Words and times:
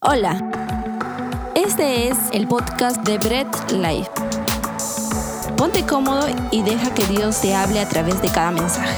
Hola, 0.00 0.38
este 1.56 2.06
es 2.06 2.16
el 2.32 2.46
podcast 2.46 3.02
de 3.04 3.18
Bread 3.18 3.48
Life. 3.72 4.08
Ponte 5.56 5.84
cómodo 5.86 6.28
y 6.52 6.62
deja 6.62 6.94
que 6.94 7.04
Dios 7.06 7.40
te 7.40 7.52
hable 7.52 7.80
a 7.80 7.88
través 7.88 8.22
de 8.22 8.28
cada 8.28 8.52
mensaje. 8.52 8.96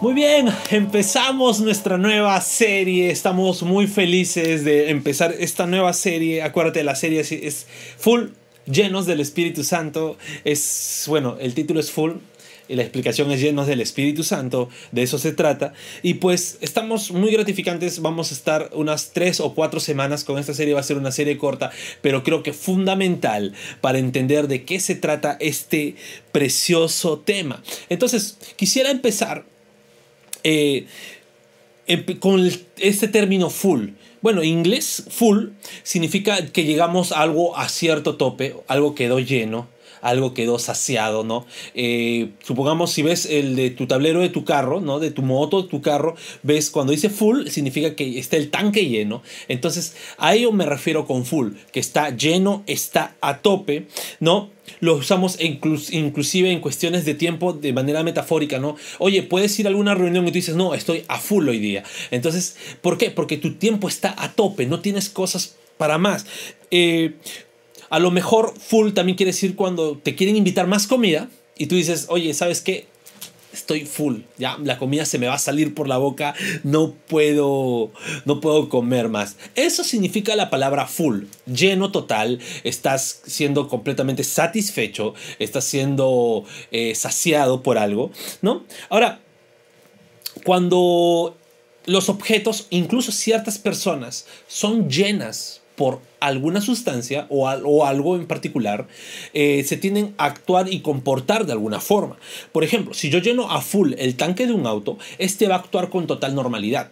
Muy 0.00 0.12
bien, 0.12 0.48
empezamos 0.72 1.60
nuestra 1.60 1.98
nueva 1.98 2.40
serie. 2.40 3.12
Estamos 3.12 3.62
muy 3.62 3.86
felices 3.86 4.64
de 4.64 4.90
empezar 4.90 5.36
esta 5.38 5.68
nueva 5.68 5.92
serie. 5.92 6.42
Acuérdate, 6.42 6.82
la 6.82 6.96
serie 6.96 7.20
es 7.20 7.68
full, 7.96 8.30
llenos 8.66 9.06
del 9.06 9.20
Espíritu 9.20 9.62
Santo. 9.62 10.16
Es, 10.42 11.04
bueno, 11.06 11.36
el 11.38 11.54
título 11.54 11.78
es 11.78 11.92
full 11.92 12.14
la 12.76 12.82
explicación 12.82 13.30
es 13.30 13.40
llenos 13.40 13.66
del 13.66 13.80
Espíritu 13.80 14.22
Santo, 14.22 14.68
de 14.92 15.02
eso 15.02 15.18
se 15.18 15.32
trata. 15.32 15.72
Y 16.02 16.14
pues 16.14 16.58
estamos 16.60 17.10
muy 17.10 17.32
gratificantes, 17.32 18.00
vamos 18.00 18.30
a 18.30 18.34
estar 18.34 18.70
unas 18.74 19.12
tres 19.12 19.40
o 19.40 19.54
cuatro 19.54 19.80
semanas 19.80 20.24
con 20.24 20.38
esta 20.38 20.54
serie, 20.54 20.74
va 20.74 20.80
a 20.80 20.84
ser 20.84 20.96
una 20.96 21.12
serie 21.12 21.38
corta, 21.38 21.70
pero 22.02 22.22
creo 22.22 22.42
que 22.42 22.52
fundamental 22.52 23.54
para 23.80 23.98
entender 23.98 24.48
de 24.48 24.64
qué 24.64 24.80
se 24.80 24.94
trata 24.94 25.36
este 25.40 25.96
precioso 26.32 27.18
tema. 27.18 27.62
Entonces, 27.88 28.38
quisiera 28.56 28.90
empezar 28.90 29.44
eh, 30.44 30.86
con 32.20 32.50
este 32.76 33.08
término 33.08 33.50
full. 33.50 33.90
Bueno, 34.20 34.42
en 34.42 34.48
inglés 34.48 35.04
full 35.08 35.50
significa 35.84 36.46
que 36.48 36.64
llegamos 36.64 37.12
a 37.12 37.20
algo 37.22 37.56
a 37.56 37.68
cierto 37.68 38.16
tope, 38.16 38.56
algo 38.66 38.94
quedó 38.94 39.20
lleno 39.20 39.68
algo 40.00 40.34
quedó 40.34 40.58
saciado, 40.58 41.24
¿no? 41.24 41.46
Eh, 41.74 42.30
supongamos 42.42 42.90
si 42.92 43.02
ves 43.02 43.26
el 43.26 43.56
de 43.56 43.70
tu 43.70 43.86
tablero 43.86 44.20
de 44.20 44.28
tu 44.28 44.44
carro, 44.44 44.80
¿no? 44.80 44.98
De 44.98 45.10
tu 45.10 45.22
moto, 45.22 45.62
de 45.62 45.68
tu 45.68 45.80
carro, 45.82 46.14
ves 46.42 46.70
cuando 46.70 46.92
dice 46.92 47.10
full 47.10 47.48
significa 47.48 47.94
que 47.94 48.18
está 48.18 48.36
el 48.36 48.50
tanque 48.50 48.86
lleno. 48.86 49.22
Entonces 49.48 49.96
a 50.18 50.34
ello 50.34 50.52
me 50.52 50.66
refiero 50.66 51.06
con 51.06 51.24
full, 51.24 51.52
que 51.72 51.80
está 51.80 52.10
lleno, 52.10 52.62
está 52.66 53.16
a 53.20 53.38
tope, 53.38 53.86
¿no? 54.20 54.50
Lo 54.80 54.96
usamos 54.96 55.38
inclusive 55.40 56.52
en 56.52 56.60
cuestiones 56.60 57.04
de 57.04 57.14
tiempo 57.14 57.52
de 57.52 57.72
manera 57.72 58.02
metafórica, 58.02 58.58
¿no? 58.58 58.76
Oye, 58.98 59.22
puedes 59.22 59.58
ir 59.58 59.66
a 59.66 59.70
alguna 59.70 59.94
reunión 59.94 60.26
y 60.26 60.30
tú 60.30 60.34
dices, 60.34 60.56
no, 60.56 60.74
estoy 60.74 61.04
a 61.08 61.18
full 61.18 61.48
hoy 61.48 61.58
día. 61.58 61.84
Entonces, 62.10 62.56
¿por 62.80 62.98
qué? 62.98 63.10
Porque 63.10 63.36
tu 63.36 63.54
tiempo 63.54 63.88
está 63.88 64.14
a 64.18 64.32
tope, 64.32 64.66
no 64.66 64.80
tienes 64.80 65.08
cosas 65.08 65.56
para 65.78 65.98
más. 65.98 66.26
Eh, 66.70 67.14
a 67.90 67.98
lo 67.98 68.10
mejor 68.10 68.54
full 68.58 68.92
también 68.92 69.16
quiere 69.16 69.32
decir 69.32 69.56
cuando 69.56 69.98
te 69.98 70.14
quieren 70.14 70.36
invitar 70.36 70.66
más 70.66 70.86
comida 70.86 71.28
y 71.56 71.66
tú 71.66 71.74
dices, 71.74 72.06
oye, 72.08 72.32
¿sabes 72.34 72.60
qué? 72.60 72.86
Estoy 73.52 73.86
full, 73.86 74.20
ya 74.36 74.58
la 74.62 74.78
comida 74.78 75.06
se 75.06 75.18
me 75.18 75.26
va 75.26 75.34
a 75.34 75.38
salir 75.38 75.74
por 75.74 75.88
la 75.88 75.96
boca, 75.96 76.34
no 76.64 76.92
puedo, 76.92 77.90
no 78.26 78.40
puedo 78.40 78.68
comer 78.68 79.08
más. 79.08 79.36
Eso 79.54 79.84
significa 79.84 80.36
la 80.36 80.50
palabra 80.50 80.86
full, 80.86 81.24
lleno 81.46 81.90
total, 81.90 82.40
estás 82.62 83.22
siendo 83.26 83.66
completamente 83.66 84.22
satisfecho, 84.22 85.14
estás 85.38 85.64
siendo 85.64 86.44
eh, 86.70 86.94
saciado 86.94 87.62
por 87.62 87.78
algo, 87.78 88.12
¿no? 88.42 88.64
Ahora, 88.90 89.20
cuando 90.44 91.36
los 91.86 92.10
objetos, 92.10 92.66
incluso 92.70 93.12
ciertas 93.12 93.58
personas, 93.58 94.26
son 94.46 94.90
llenas 94.90 95.62
por 95.78 96.00
alguna 96.18 96.60
sustancia 96.60 97.26
o, 97.30 97.48
algo 97.48 98.16
en 98.16 98.26
particular, 98.26 98.88
eh, 99.32 99.62
se 99.64 99.76
tienen 99.76 100.12
a 100.18 100.24
actuar 100.24 100.70
y 100.70 100.80
comportar 100.80 101.46
de 101.46 101.52
alguna 101.52 101.80
forma. 101.80 102.18
Por 102.50 102.64
ejemplo, 102.64 102.92
si 102.94 103.10
yo 103.10 103.20
lleno 103.20 103.48
a 103.50 103.62
full 103.62 103.94
el 103.96 104.16
tanque 104.16 104.48
de 104.48 104.52
un 104.52 104.66
auto, 104.66 104.98
este 105.18 105.46
va 105.46 105.54
a 105.54 105.58
actuar 105.58 105.88
con 105.88 106.08
total 106.08 106.34
normalidad. 106.34 106.90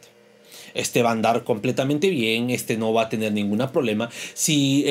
Este 0.73 1.03
va 1.03 1.09
a 1.09 1.12
andar 1.12 1.42
completamente 1.42 2.11
bien, 2.11 2.51
este 2.51 2.77
no 2.77 2.92
va 2.92 3.03
a 3.03 3.09
tener 3.09 3.33
ningún 3.33 3.59
problema. 3.73 4.09
Si 4.34 4.84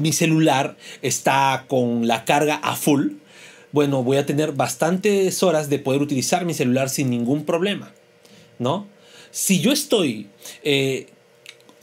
mi 0.00 0.12
celular 0.12 0.76
está 1.00 1.64
con 1.66 2.06
la 2.06 2.26
carga 2.26 2.56
a 2.56 2.76
full, 2.76 3.12
bueno, 3.72 4.02
voy 4.02 4.18
a 4.18 4.26
tener 4.26 4.52
bastantes 4.52 5.42
horas 5.42 5.70
de 5.70 5.78
poder 5.78 6.02
utilizar 6.02 6.44
mi 6.44 6.52
celular 6.52 6.90
sin 6.90 7.08
ningún 7.08 7.44
problema, 7.44 7.92
¿no? 8.58 8.86
Si 9.30 9.60
yo 9.60 9.72
estoy 9.72 10.28
eh, 10.62 11.06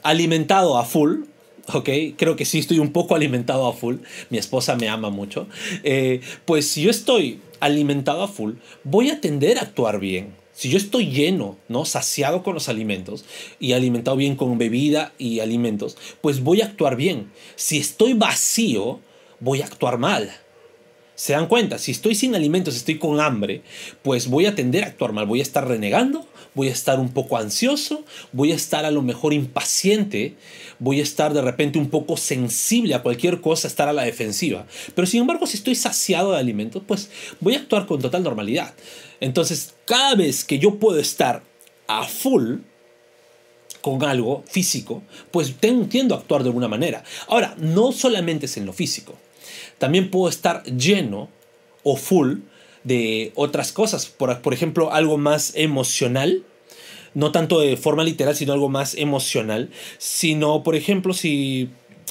alimentado 0.02 0.78
a 0.78 0.84
full, 0.84 1.24
¿ok? 1.72 1.88
Creo 2.16 2.36
que 2.36 2.44
sí 2.44 2.58
estoy 2.58 2.78
un 2.78 2.92
poco 2.92 3.14
alimentado 3.14 3.66
a 3.66 3.72
full. 3.72 3.96
Mi 4.30 4.38
esposa 4.38 4.76
me 4.76 4.88
ama 4.88 5.10
mucho. 5.10 5.46
Eh, 5.84 6.20
pues 6.44 6.66
si 6.68 6.82
yo 6.82 6.90
estoy 6.90 7.40
alimentado 7.60 8.22
a 8.22 8.28
full, 8.28 8.54
voy 8.84 9.10
a 9.10 9.20
tender 9.20 9.58
a 9.58 9.62
actuar 9.62 10.00
bien. 10.00 10.34
Si 10.52 10.68
yo 10.68 10.76
estoy 10.76 11.10
lleno, 11.10 11.56
¿no? 11.68 11.84
Saciado 11.84 12.42
con 12.42 12.54
los 12.54 12.68
alimentos 12.68 13.24
y 13.58 13.72
alimentado 13.72 14.16
bien 14.16 14.36
con 14.36 14.58
bebida 14.58 15.12
y 15.18 15.40
alimentos, 15.40 15.96
pues 16.20 16.42
voy 16.42 16.60
a 16.60 16.66
actuar 16.66 16.96
bien. 16.96 17.32
Si 17.56 17.78
estoy 17.78 18.12
vacío, 18.12 19.00
voy 19.40 19.62
a 19.62 19.66
actuar 19.66 19.98
mal. 19.98 20.30
¿Se 21.14 21.34
dan 21.34 21.46
cuenta? 21.46 21.78
Si 21.78 21.90
estoy 21.90 22.14
sin 22.14 22.34
alimentos, 22.34 22.74
estoy 22.74 22.98
con 22.98 23.20
hambre, 23.20 23.62
pues 24.02 24.28
voy 24.28 24.46
a 24.46 24.54
tender 24.54 24.84
a 24.84 24.88
actuar 24.88 25.12
mal. 25.12 25.26
Voy 25.26 25.40
a 25.40 25.42
estar 25.42 25.68
renegando, 25.68 26.26
voy 26.54 26.68
a 26.68 26.72
estar 26.72 26.98
un 26.98 27.10
poco 27.10 27.36
ansioso, 27.36 28.04
voy 28.32 28.52
a 28.52 28.54
estar 28.54 28.84
a 28.84 28.90
lo 28.90 29.02
mejor 29.02 29.32
impaciente, 29.32 30.36
voy 30.78 31.00
a 31.00 31.02
estar 31.02 31.34
de 31.34 31.42
repente 31.42 31.78
un 31.78 31.90
poco 31.90 32.16
sensible 32.16 32.94
a 32.94 33.02
cualquier 33.02 33.40
cosa, 33.40 33.68
estar 33.68 33.88
a 33.88 33.92
la 33.92 34.04
defensiva. 34.04 34.66
Pero 34.94 35.06
sin 35.06 35.20
embargo, 35.20 35.46
si 35.46 35.58
estoy 35.58 35.74
saciado 35.74 36.32
de 36.32 36.38
alimentos, 36.38 36.82
pues 36.86 37.10
voy 37.40 37.54
a 37.54 37.58
actuar 37.58 37.86
con 37.86 38.00
total 38.00 38.22
normalidad. 38.22 38.74
Entonces, 39.20 39.74
cada 39.84 40.14
vez 40.14 40.44
que 40.44 40.58
yo 40.58 40.78
puedo 40.78 40.98
estar 40.98 41.42
a 41.86 42.04
full, 42.04 42.56
con 43.82 44.02
algo 44.04 44.44
físico, 44.46 45.02
pues 45.30 45.54
tiendo 45.58 46.14
a 46.14 46.18
actuar 46.18 46.42
de 46.42 46.48
alguna 46.48 46.68
manera. 46.68 47.04
Ahora, 47.26 47.54
no 47.58 47.92
solamente 47.92 48.46
es 48.46 48.56
en 48.56 48.64
lo 48.64 48.72
físico. 48.72 49.18
También 49.82 50.10
puedo 50.10 50.28
estar 50.28 50.62
lleno 50.62 51.28
o 51.82 51.96
full 51.96 52.42
de 52.84 53.32
otras 53.34 53.72
cosas. 53.72 54.06
Por, 54.06 54.54
ejemplo, 54.54 54.92
algo 54.92 55.18
más 55.18 55.54
emocional. 55.56 56.44
No 57.14 57.32
tanto 57.32 57.58
de 57.58 57.76
forma 57.76 58.04
literal, 58.04 58.36
sino 58.36 58.52
algo 58.52 58.68
más 58.68 58.94
emocional. 58.94 59.70
Sino, 59.98 60.62
por 60.62 60.76
ejemplo, 60.76 61.14
si 61.14 61.70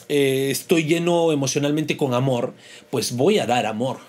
eh, 0.10 0.50
estoy 0.52 0.84
lleno 0.84 1.32
emocionalmente 1.32 1.96
con 1.96 2.14
amor, 2.14 2.54
pues 2.90 3.16
voy 3.16 3.40
a 3.40 3.46
dar 3.46 3.66
amor. 3.66 4.00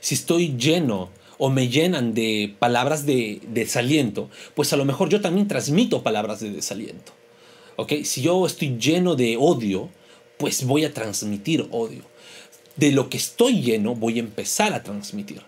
Si 0.00 0.16
estoy 0.16 0.56
lleno 0.56 1.08
o 1.38 1.50
me 1.50 1.68
llenan 1.68 2.14
de 2.14 2.52
palabras 2.58 3.06
de 3.06 3.40
desaliento, 3.46 4.28
pues 4.56 4.72
a 4.72 4.76
lo 4.76 4.84
mejor 4.84 5.08
yo 5.08 5.20
también 5.20 5.46
transmito 5.46 6.02
palabras 6.02 6.40
de 6.40 6.50
desaliento. 6.50 7.12
¿Ok? 7.76 7.92
Si 8.02 8.22
yo 8.22 8.44
estoy 8.44 8.76
lleno 8.76 9.14
de 9.14 9.36
odio, 9.38 9.88
pues 10.36 10.64
voy 10.64 10.84
a 10.84 10.92
transmitir 10.92 11.68
odio. 11.70 12.10
De 12.76 12.92
lo 12.92 13.08
que 13.10 13.18
estoy 13.18 13.60
lleno, 13.60 13.94
voy 13.94 14.16
a 14.16 14.20
empezar 14.20 14.72
a 14.72 14.82
transmitir. 14.82 15.42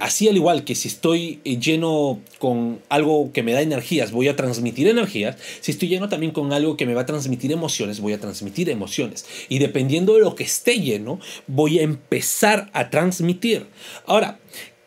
Así 0.00 0.28
al 0.28 0.36
igual 0.36 0.64
que 0.64 0.74
si 0.74 0.88
estoy 0.88 1.40
lleno 1.44 2.20
con 2.38 2.82
algo 2.90 3.32
que 3.32 3.42
me 3.42 3.52
da 3.52 3.62
energías, 3.62 4.12
voy 4.12 4.28
a 4.28 4.36
transmitir 4.36 4.86
energías. 4.86 5.36
Si 5.60 5.72
estoy 5.72 5.88
lleno 5.88 6.10
también 6.10 6.32
con 6.32 6.52
algo 6.52 6.76
que 6.76 6.84
me 6.84 6.92
va 6.92 7.02
a 7.02 7.06
transmitir 7.06 7.50
emociones, 7.52 8.00
voy 8.00 8.12
a 8.12 8.20
transmitir 8.20 8.68
emociones. 8.68 9.24
Y 9.48 9.60
dependiendo 9.60 10.14
de 10.14 10.20
lo 10.20 10.34
que 10.34 10.44
esté 10.44 10.78
lleno, 10.78 11.20
voy 11.46 11.78
a 11.78 11.82
empezar 11.82 12.70
a 12.74 12.90
transmitir. 12.90 13.66
Ahora, 14.04 14.38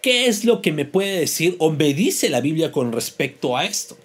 ¿qué 0.02 0.28
es 0.28 0.46
lo 0.46 0.62
que 0.62 0.72
me 0.72 0.86
puede 0.86 1.20
decir 1.20 1.56
o 1.58 1.72
me 1.72 1.96
dice 1.96 2.30
la 2.30 2.42
Biblia 2.42 2.72
con 2.72 2.92
respecto 2.92 3.58
a 3.58 3.66
esto? 3.66 3.98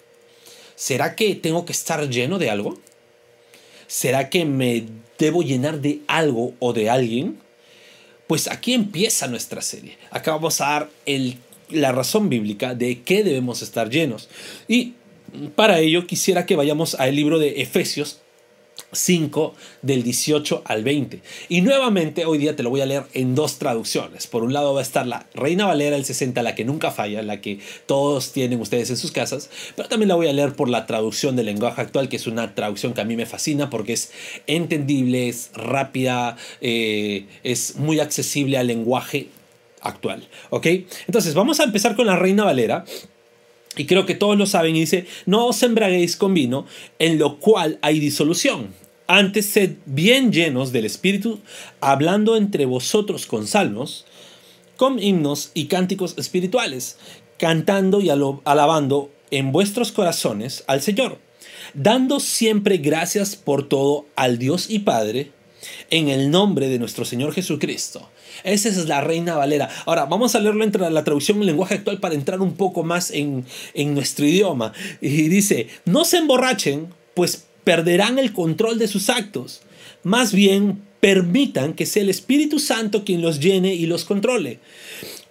¿Será 0.73 1.15
que 1.15 1.35
tengo 1.35 1.63
que 1.63 1.73
estar 1.73 2.09
lleno 2.09 2.39
de 2.39 2.49
algo? 2.49 2.79
¿Será 3.91 4.29
que 4.29 4.45
me 4.45 4.85
debo 5.19 5.41
llenar 5.41 5.81
de 5.81 5.99
algo 6.07 6.53
o 6.59 6.71
de 6.71 6.89
alguien? 6.89 7.37
Pues 8.25 8.47
aquí 8.47 8.73
empieza 8.73 9.27
nuestra 9.27 9.61
serie. 9.61 9.97
Acá 10.11 10.31
vamos 10.31 10.61
a 10.61 10.65
dar 10.69 10.89
la 11.69 11.91
razón 11.91 12.29
bíblica 12.29 12.73
de 12.73 13.01
qué 13.01 13.21
debemos 13.21 13.61
estar 13.61 13.89
llenos. 13.89 14.29
Y 14.69 14.93
para 15.57 15.79
ello 15.79 16.07
quisiera 16.07 16.45
que 16.45 16.55
vayamos 16.55 16.95
al 16.95 17.13
libro 17.17 17.37
de 17.37 17.61
Efesios 17.61 18.20
5 18.91 19.53
del 19.81 20.03
18 20.03 20.63
al 20.65 20.83
20. 20.83 21.21
Y 21.49 21.61
nuevamente 21.61 22.25
hoy 22.25 22.37
día 22.37 22.55
te 22.55 22.63
lo 22.63 22.69
voy 22.69 22.81
a 22.81 22.85
leer 22.85 23.03
en 23.13 23.35
dos 23.35 23.57
traducciones. 23.57 24.27
Por 24.27 24.43
un 24.43 24.53
lado 24.53 24.73
va 24.73 24.79
a 24.79 24.83
estar 24.83 25.07
la 25.07 25.27
Reina 25.33 25.65
Valera 25.65 25.95
el 25.95 26.05
60, 26.05 26.41
la 26.43 26.55
que 26.55 26.65
nunca 26.65 26.91
falla, 26.91 27.21
la 27.21 27.41
que 27.41 27.59
todos 27.85 28.31
tienen 28.31 28.59
ustedes 28.59 28.89
en 28.89 28.97
sus 28.97 29.11
casas, 29.11 29.49
pero 29.75 29.89
también 29.89 30.09
la 30.09 30.15
voy 30.15 30.27
a 30.27 30.33
leer 30.33 30.53
por 30.53 30.69
la 30.69 30.85
traducción 30.85 31.35
del 31.35 31.45
lenguaje 31.47 31.81
actual, 31.81 32.09
que 32.09 32.17
es 32.17 32.27
una 32.27 32.55
traducción 32.55 32.93
que 32.93 33.01
a 33.01 33.05
mí 33.05 33.15
me 33.15 33.25
fascina 33.25 33.69
porque 33.69 33.93
es 33.93 34.11
entendible, 34.47 35.29
es 35.29 35.51
rápida, 35.53 36.37
eh, 36.61 37.25
es 37.43 37.75
muy 37.75 37.99
accesible 37.99 38.57
al 38.57 38.67
lenguaje 38.67 39.29
actual. 39.81 40.27
¿Ok? 40.49 40.67
Entonces 41.07 41.33
vamos 41.33 41.59
a 41.59 41.63
empezar 41.63 41.95
con 41.95 42.07
la 42.07 42.15
Reina 42.15 42.43
Valera 42.43 42.85
y 43.77 43.85
creo 43.85 44.05
que 44.05 44.15
todos 44.15 44.37
lo 44.37 44.45
saben, 44.45 44.75
y 44.75 44.81
dice, 44.81 45.05
no 45.25 45.47
os 45.47 45.63
embraguéis 45.63 46.15
con 46.15 46.33
vino, 46.33 46.65
en 46.99 47.17
lo 47.17 47.39
cual 47.39 47.79
hay 47.81 47.99
disolución. 47.99 48.73
Antes 49.07 49.47
sed 49.47 49.75
bien 49.85 50.31
llenos 50.31 50.71
del 50.71 50.85
Espíritu, 50.85 51.39
hablando 51.79 52.37
entre 52.37 52.65
vosotros 52.65 53.25
con 53.25 53.47
salmos, 53.47 54.05
con 54.77 55.01
himnos 55.01 55.51
y 55.53 55.65
cánticos 55.65 56.17
espirituales, 56.17 56.97
cantando 57.37 58.01
y 58.01 58.09
alabando 58.09 59.11
en 59.31 59.51
vuestros 59.51 59.91
corazones 59.91 60.63
al 60.67 60.81
Señor, 60.81 61.19
dando 61.73 62.19
siempre 62.19 62.77
gracias 62.77 63.35
por 63.35 63.67
todo 63.67 64.05
al 64.15 64.37
Dios 64.37 64.69
y 64.69 64.79
Padre, 64.79 65.31
en 65.89 66.09
el 66.09 66.31
nombre 66.31 66.67
de 66.67 66.79
nuestro 66.79 67.05
Señor 67.05 67.33
Jesucristo. 67.33 68.09
Esa 68.43 68.69
es 68.69 68.87
la 68.87 69.01
Reina 69.01 69.35
Valera. 69.35 69.69
Ahora, 69.85 70.05
vamos 70.05 70.35
a 70.35 70.39
leerlo 70.39 70.63
entre 70.63 70.89
la 70.89 71.03
traducción 71.03 71.39
en 71.39 71.45
lenguaje 71.45 71.75
actual 71.75 71.99
para 71.99 72.15
entrar 72.15 72.41
un 72.41 72.53
poco 72.55 72.83
más 72.83 73.11
en, 73.11 73.45
en 73.73 73.93
nuestro 73.93 74.25
idioma. 74.25 74.73
Y 75.01 75.29
dice, 75.29 75.67
no 75.85 76.05
se 76.05 76.17
emborrachen, 76.17 76.87
pues 77.13 77.45
perderán 77.63 78.19
el 78.19 78.33
control 78.33 78.79
de 78.79 78.87
sus 78.87 79.09
actos. 79.09 79.61
Más 80.03 80.33
bien, 80.33 80.81
permitan 80.99 81.73
que 81.73 81.85
sea 81.85 82.03
el 82.03 82.09
Espíritu 82.09 82.59
Santo 82.59 83.03
quien 83.03 83.21
los 83.21 83.39
llene 83.39 83.73
y 83.73 83.85
los 83.85 84.05
controle. 84.05 84.59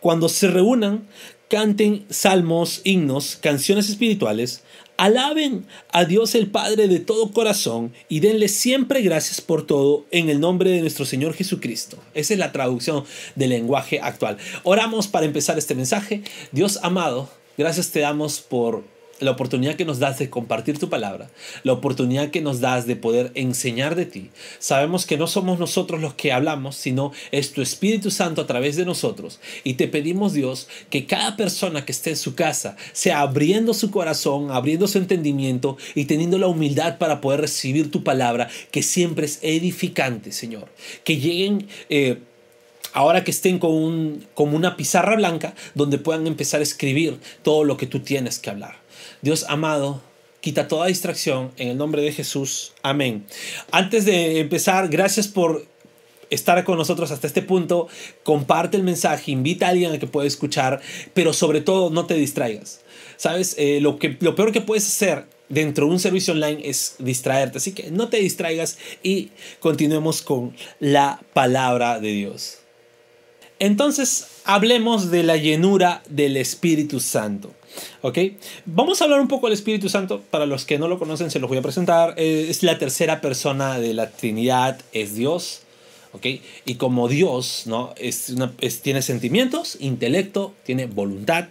Cuando 0.00 0.28
se 0.28 0.48
reúnan, 0.48 1.06
canten 1.48 2.04
salmos, 2.10 2.80
himnos, 2.84 3.36
canciones 3.36 3.88
espirituales, 3.88 4.62
alaben 5.00 5.64
a 5.92 6.04
Dios 6.04 6.34
el 6.34 6.48
Padre 6.50 6.86
de 6.86 7.00
todo 7.00 7.32
corazón 7.32 7.90
y 8.10 8.20
denle 8.20 8.48
siempre 8.48 9.00
gracias 9.00 9.40
por 9.40 9.66
todo 9.66 10.04
en 10.10 10.28
el 10.28 10.40
nombre 10.40 10.68
de 10.70 10.82
nuestro 10.82 11.06
Señor 11.06 11.32
Jesucristo. 11.32 11.96
Esa 12.12 12.34
es 12.34 12.38
la 12.38 12.52
traducción 12.52 13.04
del 13.34 13.48
lenguaje 13.48 13.98
actual. 14.02 14.36
Oramos 14.62 15.08
para 15.08 15.24
empezar 15.24 15.56
este 15.56 15.74
mensaje. 15.74 16.22
Dios 16.52 16.80
amado, 16.82 17.30
gracias 17.56 17.92
te 17.92 18.00
damos 18.00 18.42
por 18.42 18.84
la 19.20 19.30
oportunidad 19.30 19.76
que 19.76 19.84
nos 19.84 19.98
das 19.98 20.18
de 20.18 20.30
compartir 20.30 20.78
tu 20.78 20.88
palabra, 20.88 21.30
la 21.62 21.72
oportunidad 21.72 22.30
que 22.30 22.40
nos 22.40 22.60
das 22.60 22.86
de 22.86 22.96
poder 22.96 23.30
enseñar 23.34 23.94
de 23.94 24.06
ti. 24.06 24.30
Sabemos 24.58 25.06
que 25.06 25.16
no 25.16 25.26
somos 25.26 25.58
nosotros 25.58 26.00
los 26.00 26.14
que 26.14 26.32
hablamos, 26.32 26.76
sino 26.76 27.12
es 27.30 27.52
tu 27.52 27.62
Espíritu 27.62 28.10
Santo 28.10 28.40
a 28.40 28.46
través 28.46 28.76
de 28.76 28.84
nosotros. 28.84 29.40
Y 29.64 29.74
te 29.74 29.88
pedimos, 29.88 30.32
Dios, 30.32 30.68
que 30.90 31.06
cada 31.06 31.36
persona 31.36 31.84
que 31.84 31.92
esté 31.92 32.10
en 32.10 32.16
su 32.16 32.34
casa 32.34 32.76
sea 32.92 33.20
abriendo 33.20 33.74
su 33.74 33.90
corazón, 33.90 34.50
abriendo 34.50 34.88
su 34.88 34.98
entendimiento 34.98 35.76
y 35.94 36.06
teniendo 36.06 36.38
la 36.38 36.48
humildad 36.48 36.98
para 36.98 37.20
poder 37.20 37.42
recibir 37.42 37.90
tu 37.90 38.02
palabra, 38.02 38.48
que 38.70 38.82
siempre 38.82 39.26
es 39.26 39.38
edificante, 39.42 40.32
Señor. 40.32 40.68
Que 41.04 41.18
lleguen... 41.18 41.68
Eh, 41.88 42.18
ahora 42.92 43.24
que 43.24 43.30
estén 43.30 43.58
con, 43.58 43.72
un, 43.72 44.26
como 44.34 44.56
una 44.56 44.76
pizarra 44.76 45.16
blanca 45.16 45.54
donde 45.74 45.98
puedan 45.98 46.26
empezar 46.26 46.60
a 46.60 46.64
escribir 46.64 47.18
todo 47.42 47.64
lo 47.64 47.76
que 47.76 47.86
tú 47.86 48.00
tienes 48.00 48.38
que 48.38 48.50
hablar. 48.50 48.76
Dios 49.22 49.44
amado, 49.48 50.00
quita 50.40 50.68
toda 50.68 50.86
distracción 50.86 51.52
en 51.56 51.68
el 51.68 51.76
nombre 51.76 52.02
de 52.02 52.12
Jesús. 52.12 52.72
Amén. 52.82 53.26
Antes 53.70 54.04
de 54.04 54.40
empezar, 54.40 54.88
gracias 54.88 55.28
por 55.28 55.66
estar 56.30 56.62
con 56.64 56.78
nosotros 56.78 57.10
hasta 57.10 57.26
este 57.26 57.42
punto. 57.42 57.88
Comparte 58.22 58.76
el 58.76 58.82
mensaje, 58.82 59.32
invita 59.32 59.66
a 59.66 59.70
alguien 59.70 59.92
a 59.92 59.98
que 59.98 60.06
pueda 60.06 60.26
escuchar, 60.26 60.80
pero 61.12 61.32
sobre 61.32 61.60
todo 61.60 61.90
no 61.90 62.06
te 62.06 62.14
distraigas. 62.14 62.80
Sabes, 63.16 63.54
eh, 63.58 63.80
lo, 63.80 63.98
que, 63.98 64.16
lo 64.20 64.34
peor 64.34 64.52
que 64.52 64.60
puedes 64.60 64.86
hacer 64.86 65.26
dentro 65.48 65.86
de 65.86 65.92
un 65.92 66.00
servicio 66.00 66.32
online 66.32 66.62
es 66.64 66.94
distraerte. 66.98 67.58
Así 67.58 67.72
que 67.72 67.90
no 67.90 68.08
te 68.08 68.16
distraigas 68.18 68.78
y 69.02 69.30
continuemos 69.58 70.22
con 70.22 70.56
la 70.78 71.20
palabra 71.34 72.00
de 72.00 72.08
Dios. 72.12 72.58
Entonces, 73.60 74.26
hablemos 74.44 75.10
de 75.10 75.22
la 75.22 75.36
llenura 75.36 76.02
del 76.08 76.38
Espíritu 76.38 76.98
Santo. 76.98 77.52
¿Ok? 78.00 78.18
Vamos 78.64 79.00
a 79.00 79.04
hablar 79.04 79.20
un 79.20 79.28
poco 79.28 79.46
del 79.46 79.52
Espíritu 79.52 79.90
Santo. 79.90 80.22
Para 80.30 80.46
los 80.46 80.64
que 80.64 80.78
no 80.78 80.88
lo 80.88 80.98
conocen, 80.98 81.30
se 81.30 81.38
los 81.38 81.48
voy 81.48 81.58
a 81.58 81.62
presentar. 81.62 82.14
Eh, 82.16 82.46
es 82.48 82.62
la 82.62 82.78
tercera 82.78 83.20
persona 83.20 83.78
de 83.78 83.92
la 83.92 84.10
Trinidad, 84.10 84.80
es 84.92 85.14
Dios. 85.14 85.60
¿Ok? 86.12 86.26
Y 86.64 86.74
como 86.76 87.06
Dios, 87.06 87.64
¿no? 87.66 87.94
Es 87.98 88.34
tiene 88.82 89.02
sentimientos, 89.02 89.76
intelecto, 89.78 90.54
tiene 90.64 90.86
voluntad. 90.86 91.48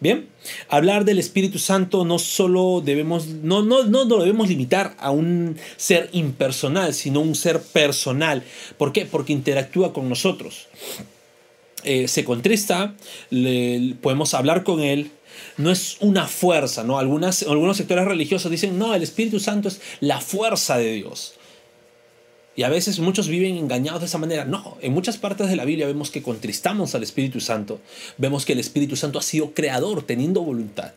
Bien, 0.00 0.28
hablar 0.68 1.04
del 1.04 1.18
Espíritu 1.18 1.58
Santo 1.58 2.04
no 2.04 2.20
solo 2.20 2.80
debemos, 2.82 3.26
no, 3.26 3.62
no, 3.62 3.82
no 3.82 4.04
lo 4.04 4.20
debemos 4.20 4.48
limitar 4.48 4.96
a 5.00 5.10
un 5.10 5.58
ser 5.76 6.08
impersonal, 6.12 6.94
sino 6.94 7.20
un 7.20 7.34
ser 7.34 7.60
personal. 7.60 8.44
¿Por 8.78 8.92
qué? 8.92 9.04
Porque 9.04 9.32
interactúa 9.32 9.92
con 9.92 10.08
nosotros. 10.08 10.68
Eh, 11.84 12.08
se 12.08 12.24
contrista, 12.24 12.94
podemos 14.00 14.34
hablar 14.34 14.64
con 14.64 14.80
él, 14.80 15.12
no 15.56 15.70
es 15.70 15.96
una 16.00 16.26
fuerza, 16.26 16.84
¿no? 16.84 16.98
Algunas, 16.98 17.42
algunos 17.42 17.76
sectores 17.76 18.04
religiosos 18.04 18.50
dicen, 18.50 18.78
no, 18.78 18.94
el 18.94 19.02
Espíritu 19.02 19.38
Santo 19.40 19.68
es 19.68 19.80
la 20.00 20.20
fuerza 20.20 20.78
de 20.78 20.92
Dios. 20.92 21.34
Y 22.58 22.64
a 22.64 22.68
veces 22.68 22.98
muchos 22.98 23.28
viven 23.28 23.56
engañados 23.56 24.00
de 24.00 24.06
esa 24.06 24.18
manera. 24.18 24.44
No, 24.44 24.76
en 24.80 24.92
muchas 24.92 25.16
partes 25.16 25.48
de 25.48 25.54
la 25.54 25.64
Biblia 25.64 25.86
vemos 25.86 26.10
que 26.10 26.22
contristamos 26.22 26.92
al 26.96 27.04
Espíritu 27.04 27.40
Santo. 27.40 27.80
Vemos 28.16 28.44
que 28.44 28.54
el 28.54 28.58
Espíritu 28.58 28.96
Santo 28.96 29.20
ha 29.20 29.22
sido 29.22 29.54
creador, 29.54 30.02
teniendo 30.02 30.42
voluntad. 30.42 30.92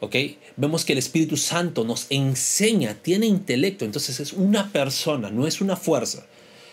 ¿Ok? 0.00 0.16
Vemos 0.56 0.86
que 0.86 0.92
el 0.92 0.98
Espíritu 0.98 1.36
Santo 1.36 1.84
nos 1.84 2.06
enseña, 2.08 2.94
tiene 2.94 3.26
intelecto. 3.26 3.84
Entonces 3.84 4.20
es 4.20 4.32
una 4.32 4.72
persona, 4.72 5.28
no 5.28 5.46
es 5.46 5.60
una 5.60 5.76
fuerza. 5.76 6.24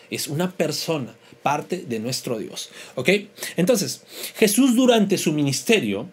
Es 0.10 0.30
una 0.30 0.52
persona, 0.52 1.14
parte 1.42 1.78
de 1.88 2.00
nuestro 2.00 2.38
Dios. 2.38 2.70
¿Ok? 2.96 3.10
Entonces, 3.58 4.02
Jesús 4.36 4.76
durante 4.76 5.18
su 5.18 5.34
ministerio 5.34 6.08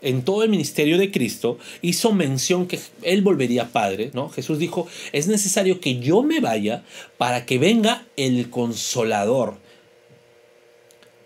en 0.00 0.22
todo 0.22 0.42
el 0.42 0.50
ministerio 0.50 0.98
de 0.98 1.10
Cristo, 1.10 1.58
hizo 1.82 2.12
mención 2.12 2.66
que 2.66 2.78
Él 3.02 3.22
volvería 3.22 3.72
Padre, 3.72 4.10
¿no? 4.14 4.28
Jesús 4.28 4.58
dijo, 4.58 4.86
es 5.12 5.26
necesario 5.26 5.80
que 5.80 5.98
yo 5.98 6.22
me 6.22 6.40
vaya 6.40 6.84
para 7.16 7.46
que 7.46 7.58
venga 7.58 8.06
el 8.16 8.50
consolador. 8.50 9.56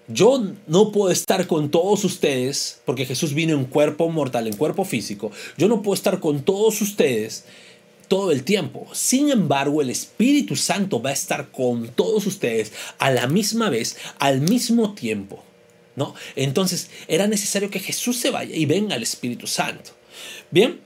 Yo 0.09 0.43
no 0.67 0.91
puedo 0.93 1.13
estar 1.13 1.47
con 1.47 1.71
todos 1.71 2.05
ustedes, 2.05 2.81
porque 2.85 3.07
Jesús 3.07 3.35
vino 3.35 3.55
en 3.55 3.65
cuerpo 3.65 4.09
mortal, 4.09 4.47
en 4.47 4.57
cuerpo 4.57 4.85
físico. 4.85 5.31
Yo 5.57 5.69
no 5.69 5.83
puedo 5.83 5.95
estar 5.95 6.21
con 6.21 6.43
todos 6.43 6.81
ustedes 6.81 7.45
todo 8.13 8.31
el 8.31 8.45
tiempo. 8.45 8.87
Sin 8.93 9.31
embargo, 9.31 9.81
el 9.81 9.89
Espíritu 9.89 10.55
Santo 10.55 11.01
va 11.01 11.09
a 11.09 11.15
estar 11.15 11.51
con 11.51 11.89
todos 11.89 12.27
ustedes 12.27 12.71
a 12.99 13.11
la 13.11 13.27
misma 13.27 13.71
vez, 13.71 13.97
al 14.19 14.43
mismo 14.43 14.93
tiempo. 14.93 15.43
¿no? 15.97 16.15
Entonces 16.37 16.91
era 17.09 17.27
necesario 17.27 17.71
que 17.71 17.81
Jesús 17.81 18.19
se 18.19 18.29
vaya 18.29 18.55
y 18.55 18.67
venga 18.67 18.97
el 18.97 19.03
Espíritu 19.03 19.47
Santo. 19.47 19.93
Bien, 20.51 20.79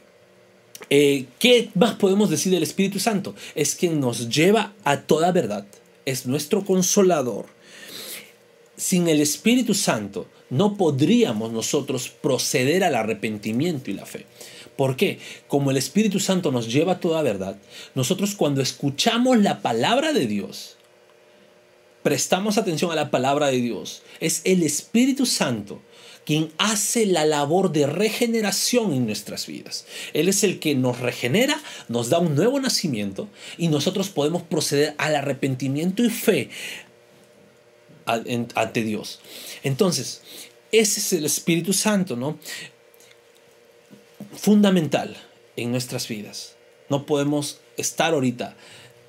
eh, 0.88 1.24
¿qué 1.40 1.68
más 1.74 1.96
podemos 1.96 2.30
decir 2.30 2.52
del 2.52 2.62
Espíritu 2.62 3.00
Santo? 3.00 3.34
Es 3.56 3.74
quien 3.74 3.98
nos 3.98 4.28
lleva 4.28 4.74
a 4.84 5.00
toda 5.00 5.32
verdad, 5.32 5.66
es 6.04 6.26
nuestro 6.26 6.64
consolador. 6.64 7.46
Sin 8.76 9.08
el 9.08 9.20
Espíritu 9.20 9.74
Santo 9.74 10.28
no 10.48 10.76
podríamos 10.76 11.50
nosotros 11.50 12.08
proceder 12.08 12.84
al 12.84 12.94
arrepentimiento 12.94 13.90
y 13.90 13.94
la 13.94 14.06
fe. 14.06 14.26
¿Por 14.76 14.96
qué? 14.96 15.18
Como 15.48 15.70
el 15.70 15.76
Espíritu 15.76 16.20
Santo 16.20 16.52
nos 16.52 16.72
lleva 16.72 16.92
a 16.92 17.00
toda 17.00 17.22
verdad, 17.22 17.56
nosotros 17.94 18.34
cuando 18.34 18.60
escuchamos 18.60 19.38
la 19.38 19.62
palabra 19.62 20.12
de 20.12 20.26
Dios, 20.26 20.76
prestamos 22.02 22.58
atención 22.58 22.92
a 22.92 22.94
la 22.94 23.10
palabra 23.10 23.48
de 23.48 23.60
Dios, 23.60 24.02
es 24.20 24.42
el 24.44 24.62
Espíritu 24.62 25.26
Santo 25.26 25.80
quien 26.26 26.50
hace 26.58 27.06
la 27.06 27.24
labor 27.24 27.70
de 27.70 27.86
regeneración 27.86 28.92
en 28.92 29.06
nuestras 29.06 29.46
vidas. 29.46 29.86
Él 30.12 30.28
es 30.28 30.42
el 30.42 30.58
que 30.58 30.74
nos 30.74 30.98
regenera, 30.98 31.58
nos 31.88 32.10
da 32.10 32.18
un 32.18 32.34
nuevo 32.34 32.58
nacimiento 32.58 33.28
y 33.56 33.68
nosotros 33.68 34.08
podemos 34.08 34.42
proceder 34.42 34.96
al 34.98 35.14
arrepentimiento 35.14 36.02
y 36.02 36.10
fe 36.10 36.50
ante 38.06 38.82
Dios. 38.82 39.20
Entonces, 39.62 40.22
ese 40.72 40.98
es 40.98 41.12
el 41.12 41.24
Espíritu 41.24 41.72
Santo, 41.72 42.16
¿no? 42.16 42.38
Fundamental 44.36 45.16
en 45.56 45.70
nuestras 45.70 46.08
vidas. 46.08 46.56
No 46.88 47.06
podemos 47.06 47.60
estar 47.76 48.12
ahorita 48.12 48.56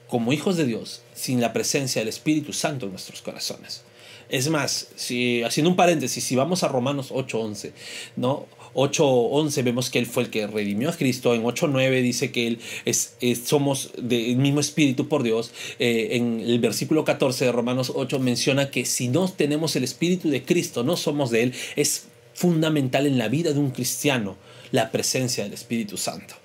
como 0.07 0.34
hijos 0.34 0.57
de 0.57 0.65
Dios 0.65 1.01
sin 1.13 1.41
la 1.41 1.53
presencia 1.53 2.01
del 2.01 2.07
Espíritu 2.07 2.53
Santo 2.53 2.86
en 2.86 2.91
nuestros 2.91 3.22
corazones. 3.22 3.84
Es 4.29 4.50
más, 4.50 4.88
si, 4.96 5.43
haciendo 5.43 5.69
un 5.69 5.75
paréntesis, 5.75 6.24
si 6.24 6.36
vamos 6.36 6.63
a 6.63 6.67
Romanos 6.67 7.12
8.11, 7.12 7.72
¿no? 8.15 8.46
8.11 8.74 9.63
vemos 9.63 9.89
que 9.89 10.00
Él 10.00 10.05
fue 10.05 10.24
el 10.24 10.29
que 10.29 10.48
redimió 10.48 10.89
a 10.89 10.93
Cristo. 10.93 11.34
En 11.34 11.43
8.9 11.43 12.01
dice 12.01 12.31
que 12.31 12.48
Él 12.48 12.60
es, 12.86 13.15
somos 13.46 13.91
del 13.98 14.36
mismo 14.38 14.60
Espíritu 14.60 15.07
por 15.07 15.24
Dios. 15.24 15.51
Eh, 15.79 16.10
en 16.12 16.41
el 16.41 16.60
versículo 16.60 17.03
14 17.03 17.46
de 17.46 17.51
Romanos 17.51 17.91
8 17.96 18.19
menciona 18.19 18.69
que 18.69 18.86
si 18.86 19.07
no 19.07 19.29
tenemos 19.29 19.75
el 19.75 19.84
Espíritu 19.84 20.29
de 20.29 20.43
Cristo, 20.43 20.84
no 20.84 20.98
somos 20.98 21.31
de 21.31 21.43
Él. 21.43 21.53
Es 21.75 22.05
fundamental 22.34 23.07
en 23.07 23.17
la 23.17 23.29
vida 23.29 23.53
de 23.53 23.60
un 23.60 23.72
cristiano 23.72 24.38
la 24.71 24.91
presencia 24.91 25.43
del 25.43 25.53
Espíritu 25.53 25.97
Santo. 25.97 26.36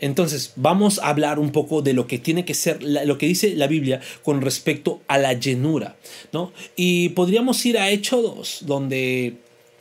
Entonces, 0.00 0.52
vamos 0.56 0.98
a 0.98 1.08
hablar 1.08 1.38
un 1.38 1.52
poco 1.52 1.80
de 1.82 1.94
lo 1.94 2.06
que 2.06 2.18
tiene 2.18 2.44
que 2.44 2.54
ser, 2.54 2.82
lo 2.82 3.16
que 3.18 3.26
dice 3.26 3.54
la 3.54 3.66
Biblia 3.66 4.00
con 4.22 4.42
respecto 4.42 5.00
a 5.08 5.18
la 5.18 5.32
llenura, 5.32 5.96
¿no? 6.32 6.52
Y 6.76 7.10
podríamos 7.10 7.64
ir 7.64 7.78
a 7.78 7.88
Hecho 7.88 8.20
2, 8.20 8.64
donde 8.66 9.36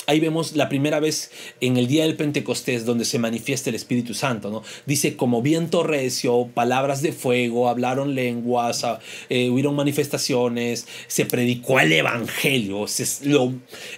ahí 0.07 0.19
vemos 0.19 0.55
la 0.55 0.69
primera 0.69 0.99
vez 0.99 1.31
en 1.61 1.77
el 1.77 1.87
día 1.87 2.03
del 2.03 2.15
Pentecostés 2.15 2.85
donde 2.85 3.05
se 3.05 3.19
manifiesta 3.19 3.69
el 3.69 3.75
Espíritu 3.75 4.13
Santo, 4.13 4.49
¿no? 4.49 4.63
Dice, 4.85 5.15
como 5.15 5.41
viento 5.41 5.83
recio, 5.83 6.49
palabras 6.53 7.01
de 7.01 7.11
fuego, 7.11 7.67
hablaron 7.67 8.15
lenguas, 8.15 8.83
ah, 8.83 8.99
eh, 9.29 9.49
hubieron 9.49 9.75
manifestaciones, 9.75 10.87
se 11.07 11.25
predicó 11.25 11.79
el 11.79 11.91
Evangelio, 11.91 12.85
ese 12.85 13.03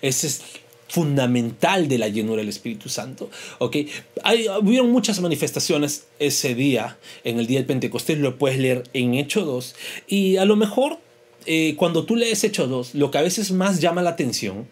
ese 0.01 0.27
es 0.27 0.41
fundamental 0.89 1.87
de 1.87 1.97
la 1.97 2.07
llenura 2.07 2.39
del 2.39 2.49
Espíritu 2.49 2.89
Santo. 2.89 3.29
¿okay? 3.59 3.89
Hay, 4.23 4.47
hubieron 4.61 4.91
muchas 4.91 5.19
manifestaciones 5.19 6.07
ese 6.19 6.55
día, 6.55 6.97
en 7.23 7.39
el 7.39 7.47
día 7.47 7.59
del 7.59 7.67
Pentecostés, 7.67 8.17
lo 8.19 8.37
puedes 8.37 8.59
leer 8.59 8.83
en 8.93 9.13
Hecho 9.15 9.45
2, 9.45 9.75
y 10.07 10.37
a 10.37 10.45
lo 10.45 10.55
mejor 10.55 10.99
eh, 11.45 11.75
cuando 11.77 12.05
tú 12.05 12.15
lees 12.15 12.43
Hecho 12.43 12.67
2, 12.67 12.95
lo 12.95 13.11
que 13.11 13.17
a 13.17 13.21
veces 13.21 13.51
más 13.51 13.79
llama 13.79 14.01
la 14.01 14.11
atención, 14.11 14.67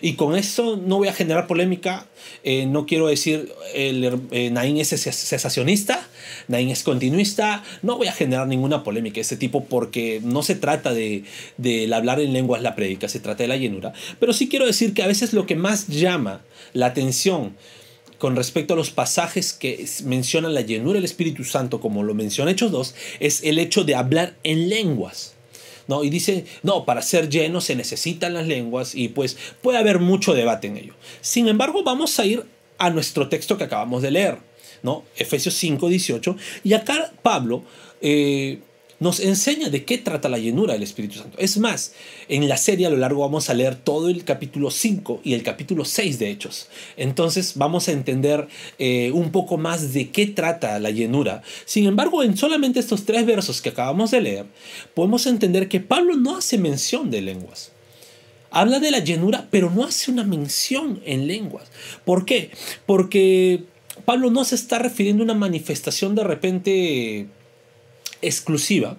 y 0.00 0.14
con 0.14 0.36
eso 0.36 0.76
no 0.76 0.98
voy 0.98 1.08
a 1.08 1.12
generar 1.12 1.46
polémica, 1.46 2.06
eh, 2.44 2.66
no 2.66 2.86
quiero 2.86 3.08
decir 3.08 3.52
el, 3.74 4.04
eh, 4.30 4.52
es 4.80 4.88
cesacionista, 4.88 6.08
Naín 6.48 6.70
es 6.70 6.82
continuista, 6.82 7.62
no 7.82 7.96
voy 7.96 8.08
a 8.08 8.12
generar 8.12 8.46
ninguna 8.46 8.82
polémica 8.82 9.16
de 9.16 9.22
este 9.22 9.36
tipo 9.36 9.64
porque 9.64 10.20
no 10.22 10.42
se 10.42 10.54
trata 10.54 10.92
de, 10.92 11.24
de 11.56 11.92
hablar 11.94 12.20
en 12.20 12.32
lenguas 12.32 12.62
la 12.62 12.74
prédica, 12.74 13.08
se 13.08 13.20
trata 13.20 13.42
de 13.42 13.48
la 13.48 13.56
llenura, 13.56 13.92
pero 14.18 14.32
sí 14.32 14.48
quiero 14.48 14.66
decir 14.66 14.94
que 14.94 15.02
a 15.02 15.06
veces 15.06 15.32
lo 15.32 15.46
que 15.46 15.56
más 15.56 15.88
llama 15.88 16.42
la 16.72 16.86
atención 16.86 17.54
con 18.20 18.36
respecto 18.36 18.74
a 18.74 18.76
los 18.76 18.90
pasajes 18.90 19.54
que 19.54 19.84
mencionan 20.04 20.52
la 20.52 20.60
llenura 20.60 20.94
del 20.94 21.04
Espíritu 21.04 21.42
Santo, 21.42 21.80
como 21.80 22.02
lo 22.02 22.14
menciona 22.14 22.50
Hechos 22.50 22.70
2, 22.70 22.94
es 23.18 23.42
el 23.42 23.58
hecho 23.58 23.82
de 23.82 23.94
hablar 23.94 24.36
en 24.44 24.68
lenguas. 24.68 25.34
¿No? 25.90 26.04
Y 26.04 26.08
dice, 26.08 26.46
no, 26.62 26.84
para 26.84 27.02
ser 27.02 27.28
lleno 27.28 27.60
se 27.60 27.74
necesitan 27.74 28.32
las 28.32 28.46
lenguas 28.46 28.94
y 28.94 29.08
pues 29.08 29.36
puede 29.60 29.76
haber 29.76 29.98
mucho 29.98 30.34
debate 30.34 30.68
en 30.68 30.76
ello. 30.76 30.94
Sin 31.20 31.48
embargo, 31.48 31.82
vamos 31.82 32.18
a 32.20 32.24
ir 32.24 32.44
a 32.78 32.90
nuestro 32.90 33.28
texto 33.28 33.58
que 33.58 33.64
acabamos 33.64 34.00
de 34.00 34.12
leer, 34.12 34.38
¿no? 34.84 35.04
Efesios 35.16 35.54
5, 35.54 35.88
18. 35.88 36.36
Y 36.62 36.74
acá 36.74 37.12
Pablo 37.22 37.64
eh, 38.00 38.60
nos 39.00 39.18
enseña 39.18 39.70
de 39.70 39.84
qué 39.84 39.96
trata 39.96 40.28
la 40.28 40.38
llenura 40.38 40.74
del 40.74 40.82
Espíritu 40.82 41.18
Santo. 41.18 41.38
Es 41.38 41.56
más, 41.56 41.94
en 42.28 42.48
la 42.48 42.58
serie 42.58 42.86
a 42.86 42.90
lo 42.90 42.98
largo 42.98 43.22
vamos 43.22 43.48
a 43.48 43.54
leer 43.54 43.74
todo 43.74 44.10
el 44.10 44.24
capítulo 44.24 44.70
5 44.70 45.22
y 45.24 45.32
el 45.32 45.42
capítulo 45.42 45.86
6 45.86 46.18
de 46.18 46.30
Hechos. 46.30 46.68
Entonces 46.98 47.54
vamos 47.56 47.88
a 47.88 47.92
entender 47.92 48.46
eh, 48.78 49.10
un 49.12 49.32
poco 49.32 49.56
más 49.56 49.94
de 49.94 50.10
qué 50.10 50.26
trata 50.26 50.78
la 50.78 50.90
llenura. 50.90 51.42
Sin 51.64 51.86
embargo, 51.86 52.22
en 52.22 52.36
solamente 52.36 52.78
estos 52.78 53.06
tres 53.06 53.24
versos 53.24 53.62
que 53.62 53.70
acabamos 53.70 54.10
de 54.10 54.20
leer, 54.20 54.46
podemos 54.94 55.26
entender 55.26 55.68
que 55.68 55.80
Pablo 55.80 56.16
no 56.16 56.36
hace 56.36 56.58
mención 56.58 57.10
de 57.10 57.22
lenguas. 57.22 57.72
Habla 58.50 58.80
de 58.80 58.90
la 58.90 58.98
llenura, 58.98 59.48
pero 59.50 59.70
no 59.70 59.84
hace 59.84 60.10
una 60.10 60.24
mención 60.24 61.00
en 61.06 61.26
lenguas. 61.26 61.70
¿Por 62.04 62.26
qué? 62.26 62.50
Porque 62.84 63.64
Pablo 64.04 64.30
no 64.30 64.44
se 64.44 64.56
está 64.56 64.78
refiriendo 64.78 65.22
a 65.22 65.24
una 65.24 65.34
manifestación 65.34 66.14
de 66.14 66.24
repente 66.24 67.28
exclusiva 68.22 68.96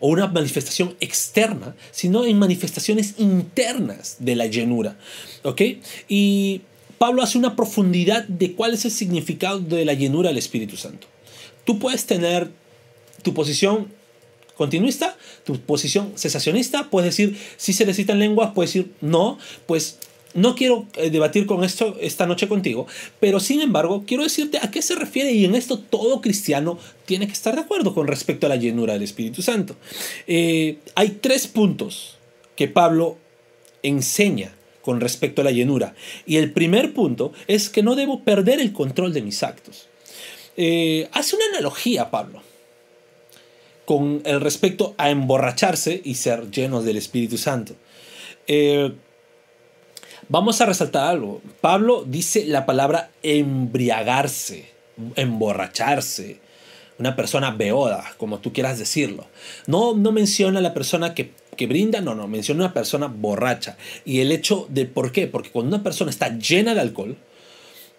o 0.00 0.08
una 0.08 0.26
manifestación 0.26 0.94
externa, 1.00 1.74
sino 1.90 2.24
en 2.24 2.38
manifestaciones 2.38 3.14
internas 3.18 4.16
de 4.18 4.36
la 4.36 4.46
llenura. 4.46 4.98
¿Ok? 5.42 5.62
Y 6.08 6.62
Pablo 6.98 7.22
hace 7.22 7.38
una 7.38 7.56
profundidad 7.56 8.24
de 8.24 8.52
cuál 8.52 8.74
es 8.74 8.84
el 8.84 8.90
significado 8.90 9.58
de 9.60 9.84
la 9.84 9.94
llenura 9.94 10.28
del 10.28 10.38
Espíritu 10.38 10.76
Santo. 10.76 11.06
Tú 11.64 11.78
puedes 11.78 12.06
tener 12.06 12.50
tu 13.22 13.34
posición 13.34 13.88
continuista, 14.56 15.16
tu 15.44 15.60
posición 15.60 16.12
cesacionista, 16.16 16.88
puedes 16.88 17.16
decir 17.16 17.38
si 17.56 17.72
se 17.72 17.84
necesitan 17.84 18.18
lenguas, 18.18 18.52
puedes 18.54 18.72
decir 18.72 18.92
no, 19.00 19.38
pues 19.66 19.98
no 20.36 20.54
quiero 20.54 20.86
eh, 20.96 21.10
debatir 21.10 21.46
con 21.46 21.64
esto 21.64 21.96
esta 22.00 22.26
noche 22.26 22.46
contigo, 22.46 22.86
pero 23.18 23.40
sin 23.40 23.60
embargo 23.60 24.04
quiero 24.06 24.22
decirte 24.22 24.58
a 24.62 24.70
qué 24.70 24.82
se 24.82 24.94
refiere 24.94 25.32
y 25.32 25.44
en 25.44 25.54
esto 25.54 25.78
todo 25.78 26.20
cristiano 26.20 26.78
tiene 27.06 27.26
que 27.26 27.32
estar 27.32 27.54
de 27.54 27.62
acuerdo 27.62 27.94
con 27.94 28.06
respecto 28.06 28.46
a 28.46 28.50
la 28.50 28.56
llenura 28.56 28.92
del 28.92 29.02
Espíritu 29.02 29.42
Santo. 29.42 29.76
Eh, 30.26 30.78
hay 30.94 31.18
tres 31.20 31.48
puntos 31.48 32.18
que 32.54 32.68
Pablo 32.68 33.16
enseña 33.82 34.54
con 34.82 35.00
respecto 35.00 35.40
a 35.40 35.44
la 35.44 35.50
llenura. 35.50 35.94
Y 36.26 36.36
el 36.36 36.52
primer 36.52 36.94
punto 36.94 37.32
es 37.48 37.68
que 37.68 37.82
no 37.82 37.96
debo 37.96 38.22
perder 38.22 38.60
el 38.60 38.72
control 38.72 39.12
de 39.12 39.22
mis 39.22 39.42
actos. 39.42 39.88
Eh, 40.56 41.08
hace 41.12 41.34
una 41.34 41.44
analogía, 41.46 42.10
Pablo, 42.10 42.40
con 43.84 44.22
el 44.24 44.40
respecto 44.40 44.94
a 44.96 45.10
emborracharse 45.10 46.00
y 46.04 46.14
ser 46.14 46.50
llenos 46.50 46.84
del 46.84 46.96
Espíritu 46.96 47.36
Santo. 47.36 47.74
Vamos 50.28 50.60
a 50.60 50.66
resaltar 50.66 51.08
algo. 51.08 51.40
Pablo 51.60 52.04
dice 52.06 52.44
la 52.46 52.66
palabra 52.66 53.10
embriagarse, 53.22 54.68
emborracharse. 55.14 56.40
Una 56.98 57.14
persona 57.14 57.50
beoda, 57.50 58.04
como 58.16 58.38
tú 58.38 58.52
quieras 58.52 58.78
decirlo. 58.78 59.26
No, 59.66 59.94
no 59.94 60.12
menciona 60.12 60.60
la 60.60 60.74
persona 60.74 61.14
que, 61.14 61.32
que 61.56 61.66
brinda, 61.66 62.00
no, 62.00 62.14
no, 62.14 62.26
menciona 62.26 62.64
una 62.64 62.74
persona 62.74 63.06
borracha. 63.06 63.76
Y 64.04 64.20
el 64.20 64.32
hecho 64.32 64.66
de 64.70 64.86
por 64.86 65.12
qué, 65.12 65.26
porque 65.26 65.50
cuando 65.50 65.76
una 65.76 65.84
persona 65.84 66.10
está 66.10 66.36
llena 66.38 66.74
de 66.74 66.80
alcohol, 66.80 67.16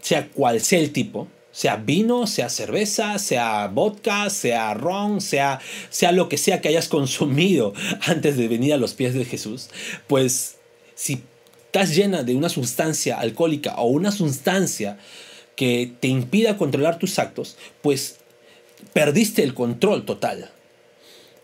sea 0.01 0.27
cual 0.29 0.59
sea 0.61 0.79
el 0.79 0.91
tipo, 0.91 1.27
sea 1.51 1.77
vino, 1.77 2.27
sea 2.27 2.49
cerveza, 2.49 3.19
sea 3.19 3.67
vodka, 3.67 4.29
sea 4.29 4.73
ron, 4.73 5.21
sea, 5.21 5.59
sea 5.89 6.11
lo 6.11 6.27
que 6.27 6.37
sea 6.37 6.59
que 6.59 6.69
hayas 6.69 6.87
consumido 6.89 7.73
antes 8.01 8.35
de 8.35 8.47
venir 8.47 8.73
a 8.73 8.77
los 8.77 8.95
pies 8.95 9.13
de 9.13 9.25
Jesús, 9.25 9.69
pues 10.07 10.57
si 10.95 11.23
estás 11.77 11.95
llena 11.95 12.23
de 12.23 12.35
una 12.35 12.49
sustancia 12.49 13.19
alcohólica 13.19 13.75
o 13.75 13.85
una 13.85 14.11
sustancia 14.11 14.97
que 15.55 15.91
te 15.99 16.07
impida 16.07 16.57
controlar 16.57 16.97
tus 16.97 17.19
actos, 17.19 17.55
pues 17.83 18.17
perdiste 18.93 19.43
el 19.43 19.53
control 19.53 20.03
total. 20.03 20.49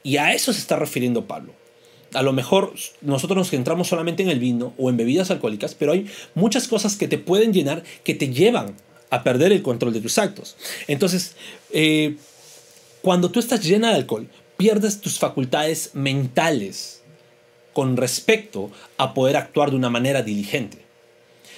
Y 0.02 0.18
a 0.18 0.34
eso 0.34 0.52
se 0.52 0.60
está 0.60 0.76
refiriendo 0.76 1.28
Pablo. 1.28 1.54
A 2.16 2.24
lo 2.24 2.34
mejor 2.34 2.74
nosotros 3.02 3.38
nos 3.38 3.52
centramos 3.52 3.88
solamente 3.88 4.24
en 4.24 4.30
el 4.30 4.40
vino 4.40 4.74
o 4.80 4.90
en 4.90 4.98
bebidas 4.98 5.30
alcohólicas, 5.30 5.76
pero 5.76 5.92
hay 5.92 6.08
muchas 6.34 6.68
cosas 6.68 6.96
que 6.96 7.08
te 7.08 7.20
pueden 7.20 7.54
llenar 7.54 7.84
que 8.04 8.16
te 8.16 8.30
llevan 8.30 8.76
a 9.12 9.22
perder 9.22 9.52
el 9.52 9.62
control 9.62 9.94
de 9.94 10.02
tus 10.02 10.18
actos. 10.18 10.56
Entonces, 10.88 11.36
eh, 11.72 12.18
cuando 13.04 13.30
tú 13.30 13.40
estás 13.40 13.64
llena 13.64 13.90
de 13.90 13.98
alcohol, 13.98 14.28
pierdes 14.58 15.00
tus 15.00 15.20
facultades 15.20 15.92
mentales 15.94 17.03
con 17.74 17.98
respecto 17.98 18.72
a 18.98 19.14
poder 19.14 19.36
actuar 19.36 19.72
de 19.72 19.76
una 19.76 19.90
manera 19.90 20.22
diligente. 20.22 20.80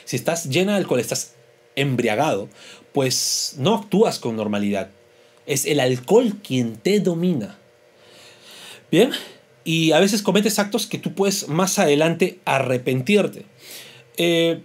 Si 0.05 0.15
estás 0.15 0.49
llena 0.49 0.73
de 0.73 0.79
alcohol, 0.79 0.99
estás 0.99 1.35
embriagado, 1.75 2.49
pues 2.93 3.55
no 3.57 3.75
actúas 3.75 4.19
con 4.19 4.35
normalidad. 4.35 4.89
Es 5.45 5.65
el 5.65 5.79
alcohol 5.79 6.35
quien 6.43 6.77
te 6.77 6.99
domina. 6.99 7.57
Bien, 8.91 9.11
y 9.63 9.91
a 9.91 9.99
veces 9.99 10.21
cometes 10.21 10.59
actos 10.59 10.87
que 10.87 10.97
tú 10.97 11.13
puedes 11.13 11.47
más 11.47 11.79
adelante 11.79 12.39
arrepentirte. 12.45 13.45
Eh, 14.17 14.61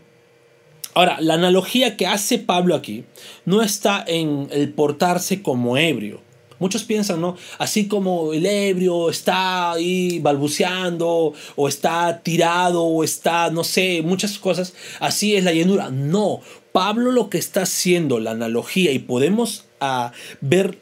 ahora, 0.95 1.21
la 1.21 1.35
analogía 1.35 1.97
que 1.97 2.07
hace 2.07 2.39
Pablo 2.39 2.75
aquí 2.75 3.05
no 3.45 3.63
está 3.63 4.05
en 4.07 4.49
el 4.53 4.73
portarse 4.73 5.43
como 5.43 5.77
ebrio 5.77 6.21
Muchos 6.61 6.85
piensan, 6.85 7.21
¿no? 7.21 7.37
Así 7.59 7.89
como 7.89 8.33
el 8.33 8.47
ebrio 8.47 9.11
está 9.11 9.73
ahí 9.73 10.21
balbuceando, 10.21 11.33
o 11.57 11.69
está 11.69 12.23
tirado, 12.23 12.85
o 12.85 13.03
está, 13.03 13.51
no 13.51 13.65
sé, 13.65 14.03
muchas 14.03 14.39
cosas, 14.39 14.75
así 15.01 15.35
es 15.35 15.43
la 15.43 15.53
llenura. 15.53 15.91
No, 15.91 16.41
Pablo 16.71 17.11
lo 17.11 17.31
que 17.31 17.39
está 17.39 17.63
haciendo, 17.63 18.21
la 18.21 18.31
analogía, 18.31 18.93
y 18.93 19.01
podemos 19.01 19.65
ah, 19.81 20.13
ver 20.41 20.79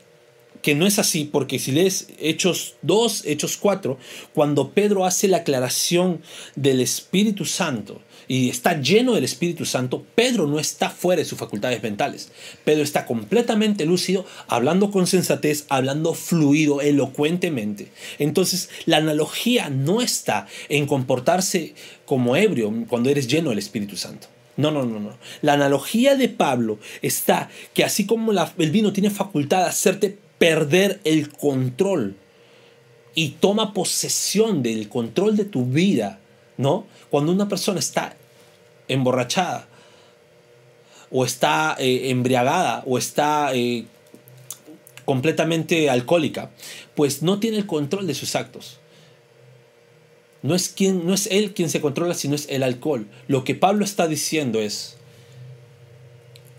que 0.62 0.74
no 0.74 0.86
es 0.86 0.98
así, 0.98 1.24
porque 1.24 1.58
si 1.58 1.72
lees 1.72 2.08
Hechos 2.18 2.74
2, 2.82 3.24
Hechos 3.26 3.56
4, 3.56 3.96
cuando 4.34 4.72
Pedro 4.72 5.06
hace 5.06 5.28
la 5.28 5.38
aclaración 5.38 6.20
del 6.56 6.80
Espíritu 6.80 7.44
Santo, 7.44 8.02
y 8.28 8.50
está 8.50 8.80
lleno 8.80 9.14
del 9.14 9.24
Espíritu 9.24 9.64
Santo, 9.64 10.04
Pedro 10.14 10.46
no 10.46 10.60
está 10.60 10.90
fuera 10.90 11.20
de 11.20 11.24
sus 11.24 11.38
facultades 11.38 11.82
mentales. 11.82 12.30
Pedro 12.64 12.82
está 12.82 13.06
completamente 13.06 13.86
lúcido, 13.86 14.26
hablando 14.46 14.90
con 14.90 15.06
sensatez, 15.06 15.64
hablando 15.70 16.12
fluido, 16.12 16.82
elocuentemente. 16.82 17.90
Entonces, 18.18 18.68
la 18.84 18.98
analogía 18.98 19.70
no 19.70 20.02
está 20.02 20.46
en 20.68 20.86
comportarse 20.86 21.74
como 22.04 22.36
ebrio 22.36 22.72
cuando 22.86 23.08
eres 23.08 23.26
lleno 23.26 23.50
del 23.50 23.58
Espíritu 23.58 23.96
Santo. 23.96 24.28
No, 24.58 24.70
no, 24.70 24.84
no, 24.84 25.00
no. 25.00 25.16
La 25.40 25.54
analogía 25.54 26.16
de 26.16 26.28
Pablo 26.28 26.78
está 27.00 27.48
que 27.74 27.84
así 27.84 28.06
como 28.06 28.32
el 28.32 28.70
vino 28.70 28.92
tiene 28.92 29.08
facultad 29.08 29.58
de 29.62 29.70
hacerte 29.70 30.18
perder 30.38 31.00
el 31.04 31.30
control 31.30 32.16
y 33.14 33.30
toma 33.40 33.72
posesión 33.72 34.62
del 34.62 34.88
control 34.88 35.36
de 35.36 35.44
tu 35.44 35.64
vida, 35.64 36.20
¿no? 36.58 36.86
Cuando 37.08 37.32
una 37.32 37.48
persona 37.48 37.78
está 37.78 38.14
emborrachada, 38.88 39.66
o 41.10 41.24
está 41.24 41.74
eh, 41.78 42.10
embriagada, 42.10 42.82
o 42.86 42.98
está 42.98 43.54
eh, 43.54 43.86
completamente 45.06 45.88
alcohólica, 45.88 46.50
pues 46.94 47.22
no 47.22 47.40
tiene 47.40 47.56
el 47.56 47.66
control 47.66 48.06
de 48.06 48.14
sus 48.14 48.36
actos. 48.36 48.80
No 50.42 50.54
es, 50.54 50.68
quien, 50.68 51.06
no 51.06 51.14
es 51.14 51.26
él 51.28 51.54
quien 51.54 51.70
se 51.70 51.80
controla, 51.80 52.14
sino 52.14 52.34
es 52.34 52.46
el 52.50 52.62
alcohol. 52.62 53.08
Lo 53.26 53.42
que 53.42 53.54
Pablo 53.54 53.84
está 53.84 54.06
diciendo 54.06 54.60
es, 54.60 54.96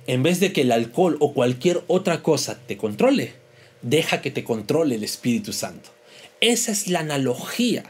en 0.08 0.24
vez 0.24 0.40
de 0.40 0.52
que 0.52 0.62
el 0.62 0.72
alcohol 0.72 1.18
o 1.20 1.34
cualquier 1.34 1.84
otra 1.88 2.24
cosa 2.24 2.60
te 2.66 2.78
controle, 2.78 3.34
deja 3.82 4.22
que 4.22 4.32
te 4.32 4.44
controle 4.44 4.96
el 4.96 5.04
Espíritu 5.04 5.54
Santo. 5.54 5.92
Esa 6.42 6.72
es 6.72 6.88
la 6.88 7.00
analogía 7.00 7.84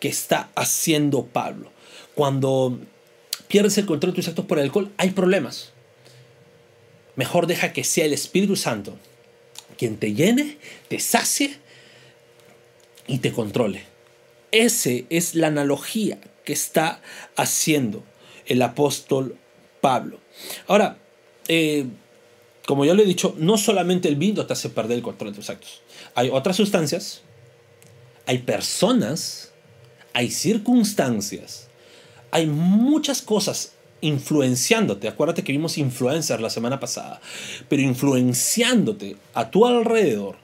que 0.00 0.08
está 0.08 0.50
haciendo 0.54 1.26
Pablo. 1.26 1.70
Cuando 2.14 2.78
pierdes 3.48 3.78
el 3.78 3.86
control 3.86 4.12
de 4.12 4.16
tus 4.16 4.28
actos 4.28 4.44
por 4.46 4.58
el 4.58 4.64
alcohol, 4.64 4.92
hay 4.96 5.10
problemas. 5.10 5.72
Mejor 7.14 7.46
deja 7.46 7.72
que 7.72 7.84
sea 7.84 8.04
el 8.04 8.12
Espíritu 8.12 8.56
Santo 8.56 8.96
quien 9.76 9.96
te 9.96 10.14
llene, 10.14 10.58
te 10.88 10.98
sacie 10.98 11.56
y 13.06 13.18
te 13.18 13.32
controle. 13.32 13.84
Esa 14.52 14.90
es 15.10 15.34
la 15.34 15.48
analogía 15.48 16.18
que 16.44 16.52
está 16.52 17.00
haciendo 17.36 18.04
el 18.46 18.62
apóstol 18.62 19.36
Pablo. 19.80 20.18
Ahora, 20.66 20.98
eh, 21.48 21.86
como 22.66 22.84
ya 22.84 22.94
lo 22.94 23.02
he 23.02 23.06
dicho, 23.06 23.34
no 23.38 23.58
solamente 23.58 24.08
el 24.08 24.16
vino 24.16 24.46
te 24.46 24.52
hace 24.52 24.70
perder 24.70 24.98
el 24.98 25.02
control 25.02 25.30
de 25.30 25.36
tus 25.36 25.50
actos. 25.50 25.82
Hay 26.14 26.30
otras 26.30 26.56
sustancias, 26.56 27.22
hay 28.26 28.38
personas, 28.38 29.52
hay 30.16 30.30
circunstancias, 30.30 31.68
hay 32.30 32.46
muchas 32.46 33.20
cosas 33.20 33.72
influenciándote. 34.00 35.08
Acuérdate 35.08 35.44
que 35.44 35.52
vimos 35.52 35.76
influencers 35.76 36.40
la 36.40 36.48
semana 36.48 36.80
pasada, 36.80 37.20
pero 37.68 37.82
influenciándote 37.82 39.16
a 39.34 39.50
tu 39.50 39.66
alrededor 39.66 40.36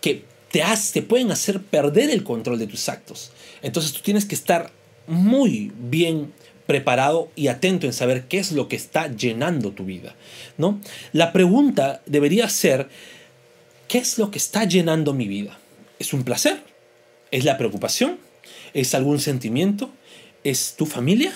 que 0.00 0.22
te, 0.52 0.62
te 0.92 1.02
pueden 1.02 1.32
hacer 1.32 1.60
perder 1.60 2.10
el 2.10 2.22
control 2.22 2.60
de 2.60 2.68
tus 2.68 2.88
actos. 2.88 3.32
Entonces 3.60 3.92
tú 3.92 4.02
tienes 4.02 4.24
que 4.24 4.36
estar 4.36 4.70
muy 5.08 5.72
bien 5.76 6.32
preparado 6.68 7.28
y 7.34 7.48
atento 7.48 7.86
en 7.86 7.94
saber 7.94 8.28
qué 8.28 8.38
es 8.38 8.52
lo 8.52 8.68
que 8.68 8.76
está 8.76 9.08
llenando 9.08 9.72
tu 9.72 9.84
vida, 9.84 10.14
¿no? 10.58 10.80
La 11.12 11.32
pregunta 11.32 12.02
debería 12.06 12.48
ser 12.48 12.88
¿qué 13.88 13.98
es 13.98 14.16
lo 14.16 14.30
que 14.30 14.38
está 14.38 14.62
llenando 14.62 15.12
mi 15.12 15.26
vida? 15.26 15.58
¿Es 15.98 16.12
un 16.12 16.22
placer? 16.22 16.62
¿Es 17.32 17.44
la 17.44 17.58
preocupación? 17.58 18.27
¿Es 18.78 18.94
algún 18.94 19.18
sentimiento? 19.18 19.90
¿Es 20.44 20.76
tu 20.76 20.86
familia? 20.86 21.32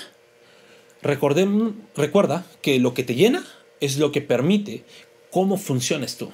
recuerda 1.02 2.46
que 2.62 2.78
lo 2.78 2.94
que 2.94 3.02
te 3.02 3.16
llena 3.16 3.44
es 3.80 3.96
lo 3.96 4.12
que 4.12 4.20
permite 4.20 4.84
cómo 5.32 5.56
funciones 5.56 6.16
tú. 6.16 6.30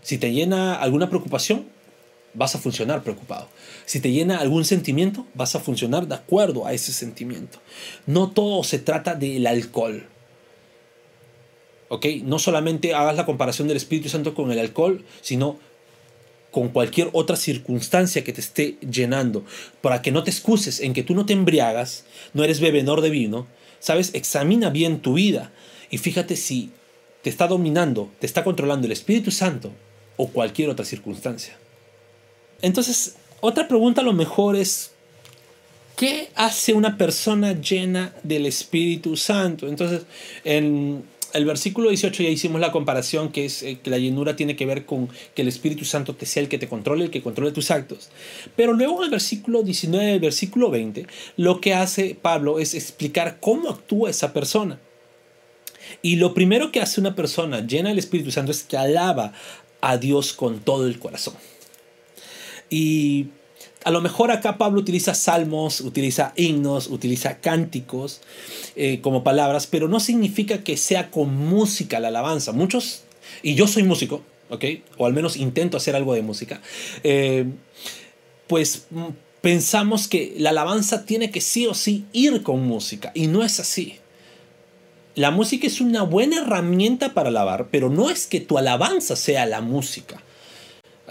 Si 0.00 0.16
te 0.16 0.32
llena 0.32 0.76
alguna 0.76 1.10
preocupación, 1.10 1.66
vas 2.32 2.54
a 2.54 2.58
funcionar 2.58 3.02
preocupado. 3.02 3.50
Si 3.84 4.00
te 4.00 4.10
llena 4.10 4.38
algún 4.38 4.64
sentimiento, 4.64 5.26
vas 5.34 5.54
a 5.54 5.60
funcionar 5.60 6.08
de 6.08 6.14
acuerdo 6.14 6.64
a 6.64 6.72
ese 6.72 6.94
sentimiento. 6.94 7.58
No 8.06 8.30
todo 8.30 8.64
se 8.64 8.78
trata 8.78 9.16
del 9.16 9.46
alcohol. 9.46 10.06
¿Ok? 11.88 12.06
No 12.24 12.38
solamente 12.38 12.94
hagas 12.94 13.16
la 13.16 13.26
comparación 13.26 13.68
del 13.68 13.76
Espíritu 13.76 14.08
Santo 14.08 14.34
con 14.34 14.50
el 14.50 14.60
alcohol, 14.60 15.04
sino 15.20 15.58
con 16.56 16.70
cualquier 16.70 17.10
otra 17.12 17.36
circunstancia 17.36 18.24
que 18.24 18.32
te 18.32 18.40
esté 18.40 18.78
llenando, 18.80 19.44
para 19.82 20.00
que 20.00 20.10
no 20.10 20.22
te 20.22 20.30
excuses 20.30 20.80
en 20.80 20.94
que 20.94 21.02
tú 21.02 21.14
no 21.14 21.26
te 21.26 21.34
embriagas, 21.34 22.06
no 22.32 22.44
eres 22.44 22.60
bebedor 22.60 23.02
de 23.02 23.10
vino, 23.10 23.46
¿sabes? 23.78 24.14
Examina 24.14 24.70
bien 24.70 25.00
tu 25.00 25.12
vida 25.12 25.52
y 25.90 25.98
fíjate 25.98 26.34
si 26.34 26.70
te 27.20 27.28
está 27.28 27.46
dominando, 27.46 28.10
te 28.20 28.26
está 28.26 28.42
controlando 28.42 28.86
el 28.86 28.92
Espíritu 28.92 29.30
Santo 29.30 29.70
o 30.16 30.28
cualquier 30.28 30.70
otra 30.70 30.86
circunstancia. 30.86 31.58
Entonces, 32.62 33.16
otra 33.42 33.68
pregunta 33.68 34.00
a 34.00 34.04
lo 34.04 34.14
mejor 34.14 34.56
es, 34.56 34.92
¿qué 35.94 36.30
hace 36.36 36.72
una 36.72 36.96
persona 36.96 37.52
llena 37.52 38.14
del 38.22 38.46
Espíritu 38.46 39.14
Santo? 39.18 39.68
Entonces, 39.68 40.06
en 40.42 41.04
el 41.32 41.44
versículo 41.44 41.88
18 41.88 42.22
ya 42.22 42.28
hicimos 42.28 42.60
la 42.60 42.72
comparación 42.72 43.30
que 43.30 43.44
es 43.44 43.62
eh, 43.62 43.78
que 43.82 43.90
la 43.90 43.98
llenura 43.98 44.36
tiene 44.36 44.56
que 44.56 44.66
ver 44.66 44.86
con 44.86 45.08
que 45.34 45.42
el 45.42 45.48
Espíritu 45.48 45.84
Santo 45.84 46.14
te 46.14 46.26
sea 46.26 46.42
el 46.42 46.48
que 46.48 46.58
te 46.58 46.68
controle, 46.68 47.04
el 47.04 47.10
que 47.10 47.22
controle 47.22 47.52
tus 47.52 47.70
actos. 47.70 48.10
Pero 48.56 48.72
luego 48.72 48.98
en 48.98 49.04
el 49.04 49.10
versículo 49.10 49.62
19 49.62 50.14
el 50.14 50.20
versículo 50.20 50.70
20, 50.70 51.06
lo 51.36 51.60
que 51.60 51.74
hace 51.74 52.16
Pablo 52.20 52.58
es 52.58 52.74
explicar 52.74 53.38
cómo 53.40 53.70
actúa 53.70 54.10
esa 54.10 54.32
persona. 54.32 54.78
Y 56.02 56.16
lo 56.16 56.34
primero 56.34 56.72
que 56.72 56.80
hace 56.80 57.00
una 57.00 57.14
persona 57.14 57.66
llena 57.66 57.90
del 57.90 57.98
Espíritu 57.98 58.30
Santo 58.30 58.50
es 58.52 58.62
que 58.62 58.76
alaba 58.76 59.32
a 59.80 59.98
Dios 59.98 60.32
con 60.32 60.60
todo 60.60 60.86
el 60.86 60.98
corazón. 60.98 61.34
Y 62.70 63.26
a 63.86 63.92
lo 63.92 64.00
mejor 64.00 64.32
acá 64.32 64.58
Pablo 64.58 64.80
utiliza 64.80 65.14
salmos, 65.14 65.80
utiliza 65.80 66.32
himnos, 66.34 66.88
utiliza 66.88 67.38
cánticos 67.38 68.20
eh, 68.74 69.00
como 69.00 69.22
palabras, 69.22 69.68
pero 69.68 69.86
no 69.86 70.00
significa 70.00 70.64
que 70.64 70.76
sea 70.76 71.08
con 71.08 71.32
música 71.32 72.00
la 72.00 72.08
alabanza. 72.08 72.50
Muchos, 72.50 73.04
y 73.44 73.54
yo 73.54 73.68
soy 73.68 73.84
músico, 73.84 74.22
¿ok? 74.50 74.64
O 74.98 75.06
al 75.06 75.12
menos 75.12 75.36
intento 75.36 75.76
hacer 75.76 75.94
algo 75.94 76.14
de 76.14 76.22
música, 76.22 76.60
eh, 77.04 77.46
pues 78.48 78.86
mm, 78.90 79.04
pensamos 79.40 80.08
que 80.08 80.34
la 80.36 80.50
alabanza 80.50 81.04
tiene 81.04 81.30
que 81.30 81.40
sí 81.40 81.68
o 81.68 81.74
sí 81.74 82.06
ir 82.12 82.42
con 82.42 82.66
música, 82.66 83.12
y 83.14 83.28
no 83.28 83.44
es 83.44 83.60
así. 83.60 84.00
La 85.14 85.30
música 85.30 85.68
es 85.68 85.80
una 85.80 86.02
buena 86.02 86.38
herramienta 86.38 87.14
para 87.14 87.28
alabar, 87.28 87.68
pero 87.70 87.88
no 87.88 88.10
es 88.10 88.26
que 88.26 88.40
tu 88.40 88.58
alabanza 88.58 89.14
sea 89.14 89.46
la 89.46 89.60
música. 89.60 90.24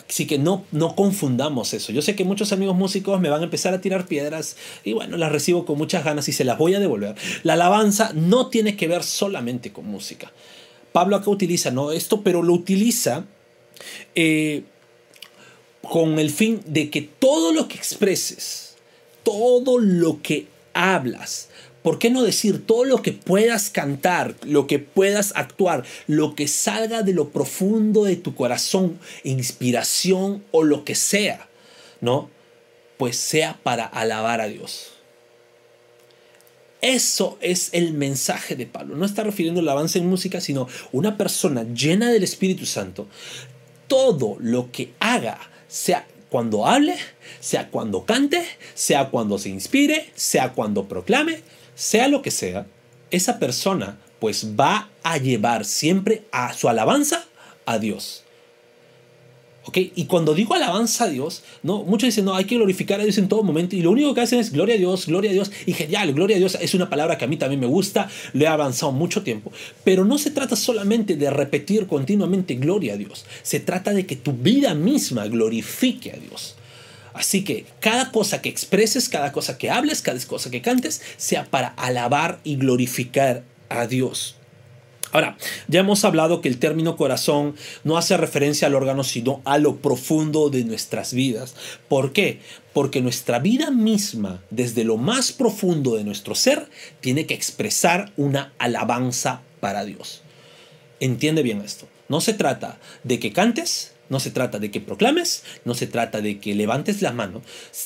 Así 0.08 0.28
que 0.28 0.38
no, 0.38 0.64
no 0.72 0.96
confundamos 0.96 1.74
eso. 1.74 1.92
Yo 1.92 2.02
sé 2.02 2.16
que 2.16 2.24
muchos 2.24 2.52
amigos 2.52 2.76
músicos 2.76 3.20
me 3.20 3.30
van 3.30 3.42
a 3.42 3.46
empezar 3.46 3.74
a 3.74 3.82
tirar 3.82 4.06
piedras 4.06 4.56
y 4.84 4.94
bueno, 4.94 5.18
las 5.18 5.32
recibo 5.32 5.66
con 5.66 5.78
muchas 5.78 6.04
ganas 6.04 6.28
y 6.28 6.32
se 6.32 6.44
las 6.44 6.58
voy 6.58 6.76
a 6.76 6.80
devolver. 6.80 7.16
La 7.44 7.54
alabanza 7.54 8.12
no 8.14 8.48
tiene 8.48 8.76
que 8.76 8.88
ver 8.88 9.04
solamente 9.04 9.74
con 9.74 9.88
música. 9.88 10.32
Pablo 10.92 11.16
acá 11.16 11.30
utiliza 11.30 11.72
¿no? 11.72 11.92
esto, 11.92 12.22
pero 12.22 12.44
lo 12.44 12.54
utiliza 12.54 13.26
eh, 14.14 14.64
con 15.82 16.20
el 16.20 16.30
fin 16.30 16.62
de 16.66 16.90
que 16.90 17.02
todo 17.02 17.52
lo 17.52 17.68
que 17.68 17.76
expreses, 17.76 18.76
todo 19.24 19.80
lo 19.80 20.22
que 20.22 20.48
hablas, 20.74 21.50
¿Por 21.86 22.00
qué 22.00 22.10
no 22.10 22.24
decir 22.24 22.66
todo 22.66 22.84
lo 22.84 23.04
que 23.04 23.12
puedas 23.12 23.70
cantar, 23.70 24.34
lo 24.42 24.66
que 24.66 24.80
puedas 24.80 25.34
actuar, 25.36 25.84
lo 26.08 26.34
que 26.34 26.48
salga 26.48 27.04
de 27.04 27.14
lo 27.14 27.30
profundo 27.30 28.06
de 28.06 28.16
tu 28.16 28.34
corazón, 28.34 28.98
inspiración 29.24 30.44
o 30.50 30.64
lo 30.64 30.84
que 30.84 30.96
sea, 30.96 31.48
¿no? 32.02 32.32
Pues 32.98 33.18
sea 33.18 33.60
para 33.62 33.86
alabar 33.86 34.42
a 34.42 34.48
Dios. 34.48 34.94
Eso 36.82 37.38
es 37.40 37.70
el 37.72 37.94
mensaje 37.94 38.56
de 38.56 38.66
Pablo. 38.66 38.96
No 38.96 39.06
está 39.06 39.24
refiriendo 39.24 39.60
al 39.60 39.70
avance 39.70 40.00
en 40.00 40.08
música, 40.08 40.42
sino 40.42 40.68
una 40.92 41.18
persona 41.18 41.68
llena 41.72 42.10
del 42.10 42.24
Espíritu 42.24 42.66
Santo. 42.66 43.08
Todo 43.86 44.38
lo 44.40 44.72
que 44.72 44.94
haga, 45.00 45.40
sea 45.68 46.08
cuando 46.32 46.66
hable, 46.66 46.96
sea 47.40 47.70
cuando 47.70 48.06
cante, 48.06 48.44
sea 48.74 49.12
cuando 49.12 49.38
se 49.38 49.50
inspire, 49.50 50.10
sea 50.16 50.54
cuando 50.54 50.88
proclame, 50.88 51.44
sea 51.76 52.08
lo 52.08 52.22
que 52.22 52.32
sea, 52.32 52.66
esa 53.12 53.40
persona 53.40 53.98
pues 54.20 54.56
va 54.60 54.90
a 55.04 55.18
llevar 55.18 55.66
siempre 55.66 56.24
a 56.32 56.54
su 56.54 56.68
alabanza 56.68 57.26
a 57.66 57.78
Dios. 57.78 58.24
¿Ok? 59.68 59.78
Y 59.96 60.06
cuando 60.06 60.36
digo 60.36 60.54
alabanza 60.54 61.06
a 61.06 61.10
Dios, 61.10 61.44
¿no? 61.64 61.84
muchos 61.84 62.08
dicen, 62.08 62.26
no, 62.26 62.36
hay 62.36 62.46
que 62.46 62.56
glorificar 62.56 63.00
a 63.00 63.04
Dios 63.04 63.18
en 63.18 63.28
todo 63.28 63.42
momento. 63.42 63.76
Y 63.76 63.82
lo 63.82 63.92
único 63.92 64.14
que 64.14 64.22
hacen 64.22 64.40
es 64.40 64.52
gloria 64.52 64.76
a 64.76 64.78
Dios, 64.78 65.08
gloria 65.08 65.32
a 65.32 65.34
Dios. 65.34 65.52
Y 65.66 65.74
genial, 65.74 66.14
gloria 66.14 66.36
a 66.36 66.40
Dios 66.40 66.56
es 66.62 66.76
una 66.76 66.88
palabra 66.88 67.18
que 67.18 67.26
a 67.26 67.28
mí 67.28 67.38
también 67.38 67.60
me 67.60 67.66
gusta, 67.66 68.08
le 68.34 68.46
he 68.46 68.48
avanzado 68.48 68.92
mucho 68.92 69.24
tiempo. 69.24 69.52
Pero 69.84 70.06
no 70.06 70.20
se 70.20 70.30
trata 70.30 70.56
solamente 70.56 71.16
de 71.16 71.32
repetir 71.32 71.88
continuamente 71.88 72.56
gloria 72.56 72.94
a 72.94 72.98
Dios. 72.98 73.26
Se 73.42 73.60
trata 73.60 73.92
de 73.92 74.06
que 74.06 74.16
tu 74.16 74.34
vida 74.34 74.76
misma 74.76 75.28
glorifique 75.28 76.12
a 76.12 76.18
Dios. 76.18 76.56
Así 77.16 77.46
que 77.46 77.66
cada 77.80 78.12
cosa 78.12 78.42
que 78.42 78.50
expreses, 78.50 79.08
cada 79.08 79.32
cosa 79.32 79.58
que 79.58 79.72
hables, 79.72 80.02
cada 80.02 80.20
cosa 80.26 80.52
que 80.52 80.62
cantes, 80.62 81.02
sea 81.16 81.46
para 81.46 81.70
alabar 81.70 82.42
y 82.44 82.58
glorificar 82.58 83.44
a 83.70 83.88
Dios. 83.88 84.36
Ahora, 85.14 85.38
ya 85.70 85.80
hemos 85.80 86.04
hablado 86.04 86.42
que 86.42 86.50
el 86.50 86.60
término 86.60 86.98
corazón 86.98 87.56
no 87.86 87.98
hace 87.98 88.18
referencia 88.18 88.68
al 88.68 88.76
órgano, 88.76 89.06
sino 89.06 89.42
a 89.46 89.58
lo 89.58 89.78
profundo 89.78 90.50
de 90.50 90.66
nuestras 90.66 91.14
vidas. 91.14 91.56
¿Por 91.88 92.12
qué? 92.12 92.42
Porque 92.74 93.02
nuestra 93.02 93.40
vida 93.40 93.72
misma, 93.72 94.44
desde 94.50 94.84
lo 94.84 94.98
más 94.98 95.32
profundo 95.32 95.96
de 95.96 96.04
nuestro 96.04 96.36
ser, 96.36 96.70
tiene 97.00 97.26
que 97.26 97.34
expresar 97.34 98.12
una 98.18 98.52
alabanza 98.58 99.42
para 99.62 99.86
Dios. 99.86 100.22
Entiende 101.00 101.44
bien 101.44 101.62
esto. 101.62 101.88
No 102.10 102.20
se 102.20 102.34
trata 102.34 102.78
de 103.06 103.20
que 103.20 103.32
cantes, 103.32 103.95
no 104.10 104.20
se 104.20 104.32
trata 104.32 104.60
de 104.60 104.72
que 104.72 104.82
proclames, 104.82 105.44
no 105.66 105.74
se 105.74 105.88
trata 105.88 106.22
de 106.22 106.40
que 106.40 106.56
levantes 106.56 107.02
la 107.02 107.12
mano, 107.12 107.42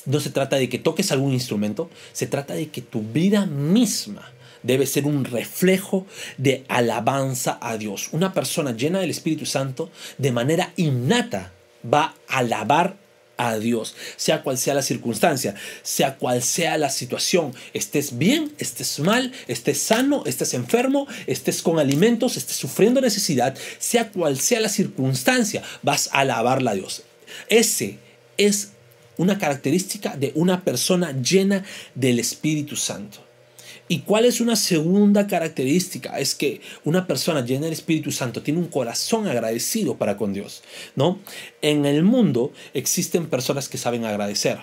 no 0.06 0.20
se 0.20 0.30
trata 0.30 0.58
de 0.58 0.70
que 0.70 0.80
toques 0.80 1.12
algún 1.12 1.34
instrumento, 1.34 1.90
se 2.14 2.28
trata 2.28 2.54
de 2.54 2.70
que 2.70 2.82
tu 2.82 3.02
vida 3.02 3.46
misma 3.46 4.32
debe 4.64 4.86
ser 4.86 5.06
un 5.06 5.26
reflejo 5.26 6.06
de 6.38 6.66
alabanza 6.68 7.58
a 7.62 7.78
Dios. 7.78 8.10
Una 8.12 8.34
persona 8.34 8.76
llena 8.76 9.00
del 9.00 9.10
Espíritu 9.10 9.46
Santo 9.46 9.90
de 10.18 10.32
manera 10.32 10.74
innata 10.76 11.54
va 11.82 12.16
a 12.28 12.40
alabar 12.40 12.98
a 13.40 13.58
Dios, 13.58 13.96
sea 14.18 14.44
cual 14.44 14.58
sea 14.58 14.74
la 14.74 14.82
circunstancia, 14.82 15.56
sea 15.82 16.18
cual 16.18 16.44
sea 16.44 16.78
la 16.78 16.90
situación, 16.90 17.54
estés 17.74 18.18
bien, 18.18 18.54
estés 18.60 19.00
mal, 19.00 19.32
estés 19.48 19.80
sano, 19.80 20.24
estés 20.26 20.54
enfermo, 20.54 21.08
estés 21.26 21.62
con 21.62 21.80
alimentos, 21.80 22.36
estés 22.36 22.58
sufriendo 22.58 23.00
necesidad, 23.00 23.58
sea 23.80 24.12
cual 24.12 24.38
sea 24.38 24.60
la 24.60 24.68
circunstancia, 24.68 25.64
vas 25.84 26.10
a 26.12 26.20
alabarla 26.20 26.72
a 26.72 26.76
Dios. 26.76 27.04
Ese 27.48 27.98
es 28.38 28.72
una 29.16 29.38
característica 29.38 30.18
de 30.18 30.34
una 30.36 30.66
persona 30.66 31.14
llena 31.22 31.64
del 31.96 32.20
Espíritu 32.20 32.76
Santo. 32.76 33.29
¿Y 33.92 34.02
cuál 34.02 34.26
es 34.26 34.40
una 34.40 34.56
segunda 34.56 35.26
característica? 35.26 36.20
Es 36.20 36.36
que 36.36 36.62
una 36.84 37.08
persona 37.08 37.44
llena 37.44 37.66
del 37.66 37.74
Espíritu 37.74 38.12
Santo 38.12 38.44
tiene 38.44 38.60
un 38.60 38.68
corazón 38.68 39.28
agradecido 39.28 39.98
para 39.98 40.16
con 40.16 40.32
Dios, 40.32 40.62
¿no? 40.96 41.18
En 41.64 41.88
el 41.88 42.04
mundo 42.04 42.54
existen 42.76 43.26
personas 43.26 43.68
que 43.68 43.80
saben 43.80 44.06
agradecer. 44.06 44.60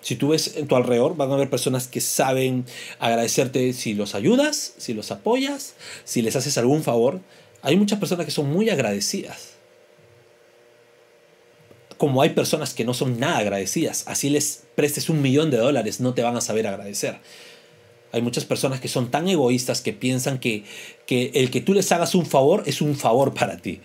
Si 0.00 0.16
tú 0.16 0.30
ves 0.30 0.56
en 0.56 0.66
tu 0.66 0.74
alrededor, 0.74 1.16
van 1.16 1.30
a 1.30 1.34
haber 1.34 1.50
personas 1.50 1.86
que 1.86 2.00
saben 2.00 2.66
agradecerte 2.98 3.72
si 3.72 3.94
los 3.94 4.16
ayudas, 4.16 4.74
si 4.78 4.92
los 4.92 5.12
apoyas, 5.12 5.74
si 6.02 6.20
les 6.20 6.34
haces 6.34 6.58
algún 6.58 6.82
favor. 6.82 7.20
Hay 7.62 7.76
muchas 7.76 8.00
personas 8.00 8.26
que 8.26 8.32
son 8.32 8.50
muy 8.50 8.70
agradecidas. 8.70 9.50
Como 11.96 12.22
hay 12.22 12.30
personas 12.30 12.74
que 12.74 12.84
no 12.84 12.92
son 12.92 13.20
nada 13.20 13.38
agradecidas. 13.38 14.02
Así 14.08 14.30
les 14.30 14.64
prestes 14.74 15.08
un 15.08 15.22
millón 15.22 15.52
de 15.52 15.58
dólares, 15.58 16.00
no 16.00 16.12
te 16.14 16.22
van 16.22 16.36
a 16.36 16.40
saber 16.40 16.66
agradecer. 16.66 17.20
Hay 18.12 18.22
muchas 18.22 18.44
personas 18.44 18.80
que 18.80 18.88
son 18.88 19.10
tan 19.10 19.28
egoístas 19.28 19.80
que 19.80 19.92
piensan 19.92 20.38
que, 20.38 20.64
que 21.06 21.30
el 21.34 21.50
que 21.50 21.60
tú 21.60 21.74
les 21.74 21.92
hagas 21.92 22.14
un 22.14 22.26
favor 22.26 22.62
es 22.66 22.80
un 22.80 22.96
favor 22.96 23.34
para 23.34 23.58
ti. 23.58 23.80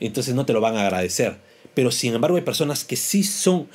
Entonces 0.00 0.34
no 0.34 0.44
te 0.44 0.52
lo 0.52 0.60
van 0.60 0.76
a 0.76 0.82
agradecer. 0.82 1.36
Pero 1.74 1.90
sin 1.90 2.14
embargo 2.14 2.36
hay 2.36 2.42
personas 2.42 2.84
que 2.84 2.96
sí 2.96 3.22
son 3.22 3.68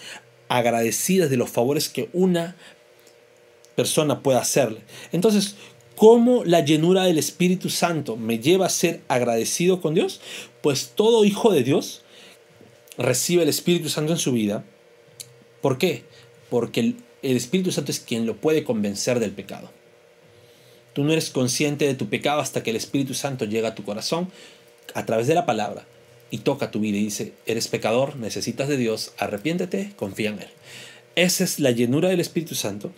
agradecidas 0.49 1.30
de 1.30 1.38
los 1.38 1.49
favores 1.49 1.89
que 1.89 2.10
una 2.13 2.56
persona 3.76 4.21
puede 4.21 4.38
hacerle. 4.38 4.82
Entonces, 5.12 5.56
¿cómo 5.95 6.43
la 6.43 6.60
llenura 6.60 7.04
del 7.06 7.17
Espíritu 7.17 7.69
Santo 7.69 8.17
me 8.17 8.39
lleva 8.39 8.65
a 8.65 8.69
ser 8.69 9.02
agradecido 9.08 9.82
con 9.82 9.93
Dios? 9.93 10.21
Pues 10.62 10.91
todo 10.95 11.26
hijo 11.26 11.52
de 11.52 11.63
Dios 11.63 12.04
recibe 12.97 13.43
el 13.43 13.49
Espíritu 13.49 13.89
Santo 13.89 14.12
en 14.12 14.19
su 14.19 14.32
vida. 14.34 14.63
¿Por 15.62 15.78
qué? 15.78 16.04
Porque 16.49 16.82
el 16.82 16.95
el 17.23 17.38
Espíritu 17.38 17.71
Santo 17.71 17.91
es 17.91 17.99
quien 17.99 18.25
lo 18.25 18.36
puede 18.36 18.63
convencer 18.63 19.19
del 19.19 19.31
pecado. 19.31 19.71
Tú 20.93 21.03
no 21.03 21.12
eres 21.12 21.31
consciente 21.31 21.86
de 21.86 21.95
tu 21.95 22.07
pecado 22.09 22.39
hasta 22.39 22.62
que 22.62 22.69
el 22.69 22.75
Espíritu 22.75 23.15
Santo 23.15 23.45
llega 23.45 23.69
a 23.69 23.75
tu 23.75 23.83
corazón 23.83 24.29
a 24.93 25.05
través 25.05 25.25
de 25.27 25.33
la 25.33 25.45
palabra 25.45 25.86
y 26.29 26.39
toca 26.39 26.69
tu 26.69 26.79
vida 26.79 26.97
y 26.97 27.05
dice, 27.05 27.33
eres 27.45 27.67
pecador, 27.67 28.15
necesitas 28.15 28.67
de 28.67 28.77
Dios, 28.77 29.13
arrepiéntete, 29.17 29.93
confía 29.95 30.29
en 30.29 30.39
Él. 30.39 30.49
Esa 31.15 31.43
es 31.43 31.59
la 31.59 31.71
llenura 31.71 32.09
del 32.09 32.19
Espíritu 32.19 32.55
Santo. 32.55 32.91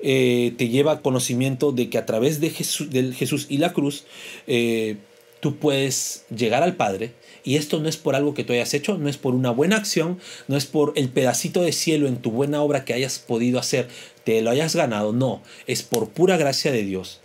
Eh, 0.00 0.54
te 0.58 0.68
lleva 0.68 1.00
conocimiento 1.00 1.72
de 1.72 1.88
que 1.88 1.98
a 1.98 2.06
través 2.06 2.40
de 2.40 2.50
Jesús, 2.50 2.88
Jesús 3.16 3.46
y 3.48 3.58
la 3.58 3.72
cruz, 3.72 4.04
eh, 4.46 4.96
tú 5.42 5.56
puedes 5.56 6.24
llegar 6.34 6.62
al 6.62 6.76
Padre 6.76 7.14
y 7.42 7.56
esto 7.56 7.80
no 7.80 7.88
es 7.88 7.96
por 7.96 8.14
algo 8.14 8.32
que 8.32 8.44
tú 8.44 8.52
hayas 8.52 8.74
hecho, 8.74 8.96
no 8.96 9.08
es 9.08 9.16
por 9.16 9.34
una 9.34 9.50
buena 9.50 9.74
acción, 9.74 10.20
no 10.46 10.56
es 10.56 10.66
por 10.66 10.92
el 10.94 11.08
pedacito 11.08 11.62
de 11.62 11.72
cielo 11.72 12.06
en 12.06 12.18
tu 12.18 12.30
buena 12.30 12.62
obra 12.62 12.84
que 12.84 12.94
hayas 12.94 13.18
podido 13.18 13.58
hacer, 13.58 13.88
te 14.22 14.40
lo 14.40 14.50
hayas 14.50 14.76
ganado, 14.76 15.12
no, 15.12 15.42
es 15.66 15.82
por 15.82 16.10
pura 16.10 16.36
gracia 16.36 16.70
de 16.70 16.84
Dios. 16.84 17.20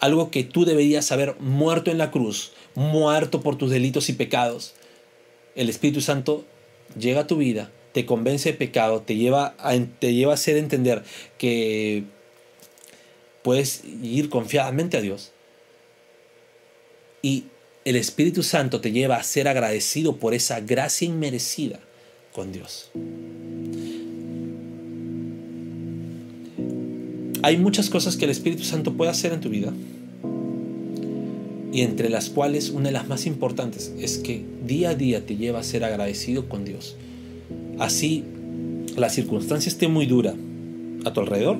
Algo 0.00 0.32
que 0.32 0.42
tú 0.42 0.64
deberías 0.64 1.12
haber 1.12 1.36
muerto 1.38 1.92
en 1.92 1.98
la 1.98 2.10
cruz, 2.10 2.50
muerto 2.74 3.42
por 3.42 3.56
tus 3.56 3.70
delitos 3.70 4.08
y 4.08 4.14
pecados. 4.14 4.74
El 5.54 5.68
Espíritu 5.68 6.00
Santo 6.00 6.44
llega 6.98 7.20
a 7.20 7.26
tu 7.28 7.36
vida, 7.36 7.70
te 7.92 8.06
convence 8.06 8.50
de 8.50 8.58
pecado, 8.58 9.02
te 9.02 9.14
lleva 9.14 9.54
a, 9.60 9.78
te 10.00 10.14
lleva 10.14 10.32
a 10.32 10.34
hacer 10.34 10.56
entender 10.56 11.04
que 11.38 12.02
puedes 13.44 13.84
ir 14.02 14.30
confiadamente 14.30 14.96
a 14.96 15.00
Dios. 15.00 15.30
Y 17.22 17.44
el 17.84 17.96
Espíritu 17.96 18.42
Santo 18.42 18.80
te 18.80 18.92
lleva 18.92 19.16
a 19.16 19.22
ser 19.22 19.48
agradecido 19.48 20.16
por 20.16 20.34
esa 20.34 20.60
gracia 20.60 21.06
inmerecida 21.06 21.80
con 22.32 22.52
Dios. 22.52 22.90
Hay 27.42 27.56
muchas 27.56 27.88
cosas 27.88 28.16
que 28.16 28.26
el 28.26 28.30
Espíritu 28.30 28.64
Santo 28.64 28.92
puede 28.92 29.10
hacer 29.10 29.32
en 29.32 29.40
tu 29.40 29.48
vida 29.48 29.72
y 31.72 31.82
entre 31.82 32.10
las 32.10 32.28
cuales 32.28 32.70
una 32.70 32.86
de 32.86 32.92
las 32.92 33.08
más 33.08 33.26
importantes 33.26 33.92
es 33.98 34.18
que 34.18 34.44
día 34.66 34.90
a 34.90 34.94
día 34.94 35.24
te 35.24 35.36
lleva 35.36 35.60
a 35.60 35.62
ser 35.62 35.84
agradecido 35.84 36.48
con 36.48 36.64
Dios. 36.64 36.96
Así 37.78 38.24
la 38.96 39.08
circunstancia 39.08 39.70
esté 39.70 39.88
muy 39.88 40.06
dura 40.06 40.34
a 41.04 41.12
tu 41.12 41.20
alrededor, 41.20 41.58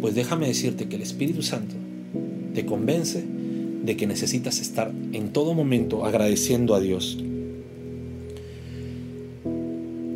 pues 0.00 0.14
déjame 0.14 0.46
decirte 0.46 0.88
que 0.88 0.96
el 0.96 1.02
Espíritu 1.02 1.42
Santo 1.42 1.74
te 2.54 2.64
convence 2.64 3.24
de 3.84 3.96
que 3.96 4.06
necesitas 4.06 4.60
estar 4.60 4.92
en 5.12 5.32
todo 5.32 5.54
momento 5.54 6.04
agradeciendo 6.04 6.74
a 6.74 6.80
Dios. 6.80 7.18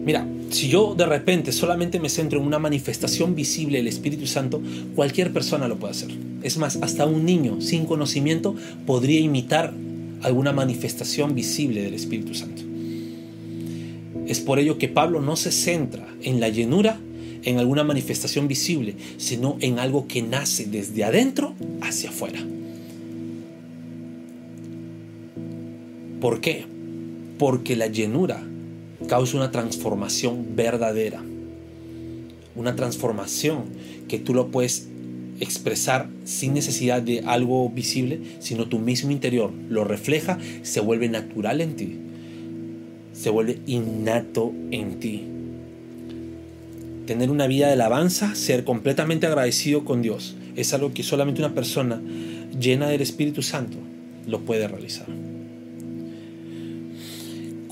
Mira, 0.04 0.26
si 0.50 0.68
yo 0.68 0.94
de 0.94 1.06
repente 1.06 1.52
solamente 1.52 2.00
me 2.00 2.08
centro 2.08 2.40
en 2.40 2.46
una 2.46 2.58
manifestación 2.58 3.34
visible 3.34 3.78
del 3.78 3.86
Espíritu 3.86 4.26
Santo, 4.26 4.60
cualquier 4.94 5.32
persona 5.32 5.68
lo 5.68 5.78
puede 5.78 5.92
hacer. 5.92 6.10
Es 6.42 6.58
más, 6.58 6.76
hasta 6.82 7.06
un 7.06 7.24
niño 7.24 7.60
sin 7.60 7.86
conocimiento 7.86 8.54
podría 8.84 9.20
imitar 9.20 9.72
alguna 10.22 10.52
manifestación 10.52 11.34
visible 11.34 11.82
del 11.82 11.94
Espíritu 11.94 12.34
Santo. 12.34 12.62
Es 14.26 14.40
por 14.40 14.58
ello 14.58 14.76
que 14.76 14.88
Pablo 14.88 15.20
no 15.20 15.36
se 15.36 15.52
centra 15.52 16.06
en 16.22 16.40
la 16.40 16.48
llenura, 16.48 16.98
en 17.44 17.58
alguna 17.58 17.84
manifestación 17.84 18.48
visible, 18.48 18.94
sino 19.18 19.56
en 19.60 19.78
algo 19.78 20.06
que 20.06 20.22
nace 20.22 20.66
desde 20.66 21.04
adentro 21.04 21.54
hacia 21.80 22.10
afuera. 22.10 22.44
¿Por 26.22 26.40
qué? 26.40 26.64
Porque 27.36 27.74
la 27.74 27.88
llenura 27.88 28.40
causa 29.08 29.36
una 29.36 29.50
transformación 29.50 30.54
verdadera. 30.54 31.20
Una 32.54 32.76
transformación 32.76 33.64
que 34.06 34.20
tú 34.20 34.32
lo 34.32 34.52
puedes 34.52 34.86
expresar 35.40 36.08
sin 36.24 36.54
necesidad 36.54 37.02
de 37.02 37.22
algo 37.26 37.68
visible, 37.70 38.20
sino 38.38 38.68
tu 38.68 38.78
mismo 38.78 39.10
interior 39.10 39.50
lo 39.68 39.82
refleja, 39.82 40.38
se 40.62 40.78
vuelve 40.78 41.08
natural 41.08 41.60
en 41.60 41.74
ti, 41.74 41.98
se 43.12 43.30
vuelve 43.30 43.58
innato 43.66 44.52
en 44.70 45.00
ti. 45.00 45.24
Tener 47.04 47.30
una 47.30 47.48
vida 47.48 47.66
de 47.66 47.72
alabanza, 47.72 48.36
ser 48.36 48.62
completamente 48.62 49.26
agradecido 49.26 49.84
con 49.84 50.02
Dios, 50.02 50.36
es 50.54 50.72
algo 50.72 50.94
que 50.94 51.02
solamente 51.02 51.40
una 51.40 51.52
persona 51.52 52.00
llena 52.60 52.86
del 52.86 53.00
Espíritu 53.00 53.42
Santo 53.42 53.78
lo 54.28 54.38
puede 54.42 54.68
realizar. 54.68 55.08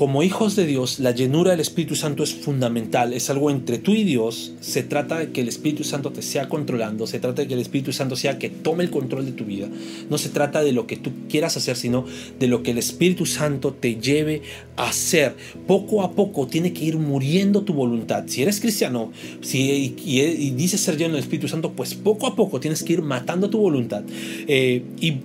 Como 0.01 0.23
hijos 0.23 0.57
de 0.57 0.65
Dios, 0.65 0.99
la 0.99 1.11
llenura 1.11 1.51
del 1.51 1.61
Espíritu 1.61 1.95
Santo 1.95 2.23
es 2.23 2.33
fundamental, 2.33 3.13
es 3.13 3.29
algo 3.29 3.51
entre 3.51 3.77
tú 3.77 3.93
y 3.93 4.03
Dios. 4.03 4.55
Se 4.63 4.83
trata 4.83 5.19
de 5.19 5.31
que 5.31 5.43
el 5.43 5.49
Espíritu 5.49 5.85
Santo 5.85 6.11
te 6.11 6.23
sea 6.23 6.49
controlando, 6.49 7.07
se 7.07 7.21
trata 7.21 7.43
de 7.43 7.49
que 7.49 7.53
el 7.53 7.61
Espíritu 7.61 7.93
Santo 7.93 8.17
sea 8.17 8.39
que 8.39 8.49
tome 8.49 8.83
el 8.83 8.89
control 8.89 9.27
de 9.27 9.33
tu 9.33 9.45
vida. 9.45 9.69
No 10.09 10.17
se 10.17 10.31
trata 10.31 10.65
de 10.65 10.73
lo 10.73 10.87
que 10.87 10.97
tú 10.97 11.11
quieras 11.29 11.59
hacer, 11.59 11.77
sino 11.77 12.07
de 12.39 12.47
lo 12.47 12.63
que 12.63 12.71
el 12.71 12.79
Espíritu 12.79 13.27
Santo 13.27 13.75
te 13.75 13.97
lleve 13.97 14.41
a 14.77 14.89
hacer. 14.89 15.37
Poco 15.67 16.03
a 16.03 16.13
poco 16.13 16.47
tiene 16.47 16.73
que 16.73 16.83
ir 16.83 16.97
muriendo 16.97 17.61
tu 17.65 17.75
voluntad. 17.75 18.25
Si 18.27 18.41
eres 18.41 18.59
cristiano 18.59 19.13
si, 19.43 19.95
y, 20.03 20.51
dices 20.53 20.81
ser 20.81 20.97
lleno 20.97 21.13
del 21.13 21.25
Espíritu 21.25 21.47
Santo, 21.47 21.73
pues 21.73 21.93
poco 21.93 22.27
a 22.27 22.35
poco 22.35 22.59
tienes 22.59 22.83
que 22.83 22.95
ir 22.95 23.03
matando 23.03 23.51
tu 23.51 23.59
voluntad 23.59 24.03
eh, 24.49 24.83
y 24.99 25.19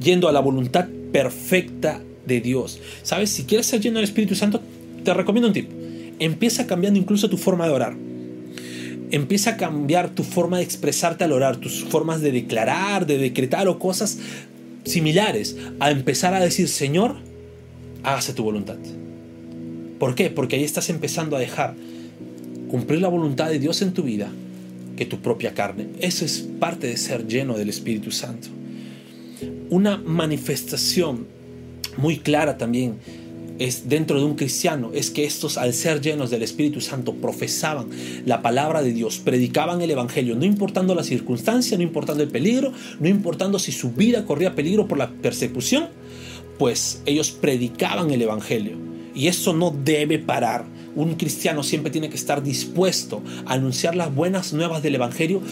yendo 0.00 0.28
a 0.28 0.32
la 0.32 0.40
voluntad 0.40 0.88
perfecta 1.12 2.02
de 2.26 2.40
Dios. 2.40 2.80
¿Sabes? 3.02 3.30
Si 3.30 3.44
quieres 3.44 3.66
ser 3.66 3.80
lleno 3.80 3.96
del 3.96 4.04
Espíritu 4.04 4.34
Santo, 4.34 4.60
te 5.04 5.14
recomiendo 5.14 5.48
un 5.48 5.54
tip. 5.54 5.70
Empieza 6.18 6.66
cambiando 6.66 6.98
incluso 6.98 7.30
tu 7.30 7.36
forma 7.36 7.66
de 7.66 7.72
orar. 7.72 7.96
Empieza 9.10 9.50
a 9.50 9.56
cambiar 9.56 10.10
tu 10.10 10.24
forma 10.24 10.58
de 10.58 10.64
expresarte 10.64 11.24
al 11.24 11.32
orar, 11.32 11.58
tus 11.58 11.84
formas 11.84 12.20
de 12.20 12.32
declarar, 12.32 13.06
de 13.06 13.18
decretar 13.18 13.68
o 13.68 13.78
cosas 13.78 14.18
similares. 14.84 15.56
A 15.78 15.90
empezar 15.90 16.34
a 16.34 16.40
decir, 16.40 16.68
Señor, 16.68 17.16
hágase 18.02 18.32
tu 18.32 18.42
voluntad. 18.42 18.76
¿Por 19.98 20.14
qué? 20.14 20.30
Porque 20.30 20.56
ahí 20.56 20.64
estás 20.64 20.90
empezando 20.90 21.36
a 21.36 21.38
dejar 21.38 21.74
cumplir 22.68 23.00
la 23.00 23.08
voluntad 23.08 23.48
de 23.48 23.58
Dios 23.58 23.80
en 23.82 23.92
tu 23.92 24.02
vida 24.02 24.30
que 24.96 25.06
tu 25.06 25.20
propia 25.20 25.54
carne. 25.54 25.88
Eso 26.00 26.24
es 26.24 26.40
parte 26.58 26.86
de 26.88 26.96
ser 26.96 27.26
lleno 27.26 27.56
del 27.56 27.68
Espíritu 27.68 28.10
Santo. 28.10 28.48
Una 29.70 29.98
manifestación 29.98 31.26
muy 31.96 32.18
clara 32.18 32.58
también 32.58 32.96
es 33.58 33.88
dentro 33.88 34.18
de 34.18 34.24
un 34.24 34.34
cristiano 34.34 34.90
es 34.94 35.10
que 35.10 35.24
estos 35.24 35.56
al 35.56 35.72
ser 35.72 36.00
llenos 36.00 36.30
del 36.30 36.42
Espíritu 36.42 36.80
Santo 36.80 37.14
profesaban 37.14 37.88
la 38.24 38.42
palabra 38.42 38.82
de 38.82 38.92
Dios, 38.92 39.18
predicaban 39.18 39.80
el 39.80 39.90
evangelio, 39.90 40.36
no 40.36 40.44
importando 40.44 40.94
la 40.94 41.04
circunstancia, 41.04 41.76
no 41.76 41.82
importando 41.82 42.22
el 42.22 42.28
peligro, 42.28 42.72
no 43.00 43.08
importando 43.08 43.58
si 43.58 43.72
su 43.72 43.92
vida 43.92 44.26
corría 44.26 44.54
peligro 44.54 44.86
por 44.86 44.98
la 44.98 45.10
persecución, 45.10 45.88
pues 46.58 47.02
ellos 47.06 47.30
predicaban 47.30 48.10
el 48.10 48.22
evangelio 48.22 48.76
y 49.14 49.28
eso 49.28 49.54
no 49.54 49.70
debe 49.70 50.18
parar. 50.18 50.64
Un 50.96 51.14
cristiano 51.14 51.62
siempre 51.62 51.92
tiene 51.92 52.08
que 52.08 52.16
estar 52.16 52.42
dispuesto 52.42 53.22
a 53.44 53.52
anunciar 53.52 53.94
las 53.94 54.12
buenas 54.14 54.52
nuevas 54.52 54.82
del 54.82 54.96
Evangelio, 54.96 55.42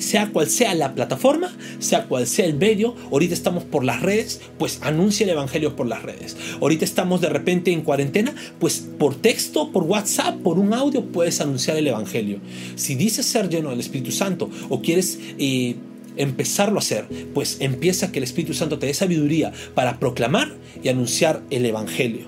sea 0.00 0.30
cual 0.30 0.48
sea 0.48 0.74
la 0.74 0.94
plataforma, 0.94 1.56
sea 1.78 2.04
cual 2.04 2.26
sea 2.26 2.44
el 2.44 2.54
medio. 2.54 2.94
Ahorita 3.10 3.32
estamos 3.32 3.64
por 3.64 3.84
las 3.84 4.02
redes, 4.02 4.40
pues 4.58 4.80
anuncia 4.82 5.24
el 5.24 5.30
Evangelio 5.30 5.76
por 5.76 5.86
las 5.86 6.02
redes. 6.02 6.36
Ahorita 6.60 6.84
estamos 6.84 7.20
de 7.20 7.28
repente 7.28 7.72
en 7.72 7.82
cuarentena, 7.82 8.34
pues 8.58 8.86
por 8.98 9.14
texto, 9.14 9.70
por 9.72 9.84
WhatsApp, 9.84 10.36
por 10.42 10.58
un 10.58 10.74
audio 10.74 11.04
puedes 11.06 11.40
anunciar 11.40 11.76
el 11.76 11.86
Evangelio. 11.86 12.40
Si 12.74 12.94
dices 12.94 13.24
ser 13.24 13.48
lleno 13.48 13.70
del 13.70 13.80
Espíritu 13.80 14.12
Santo 14.12 14.50
o 14.68 14.82
quieres... 14.82 15.18
Eh, 15.38 15.76
empezarlo 16.18 16.76
a 16.76 16.80
hacer, 16.80 17.06
pues 17.32 17.58
empieza 17.60 18.10
que 18.10 18.18
el 18.18 18.24
Espíritu 18.24 18.52
Santo 18.52 18.80
te 18.80 18.86
dé 18.86 18.94
sabiduría 18.94 19.52
para 19.76 20.00
proclamar 20.00 20.52
y 20.82 20.88
anunciar 20.88 21.42
el 21.50 21.64
Evangelio. 21.64 22.26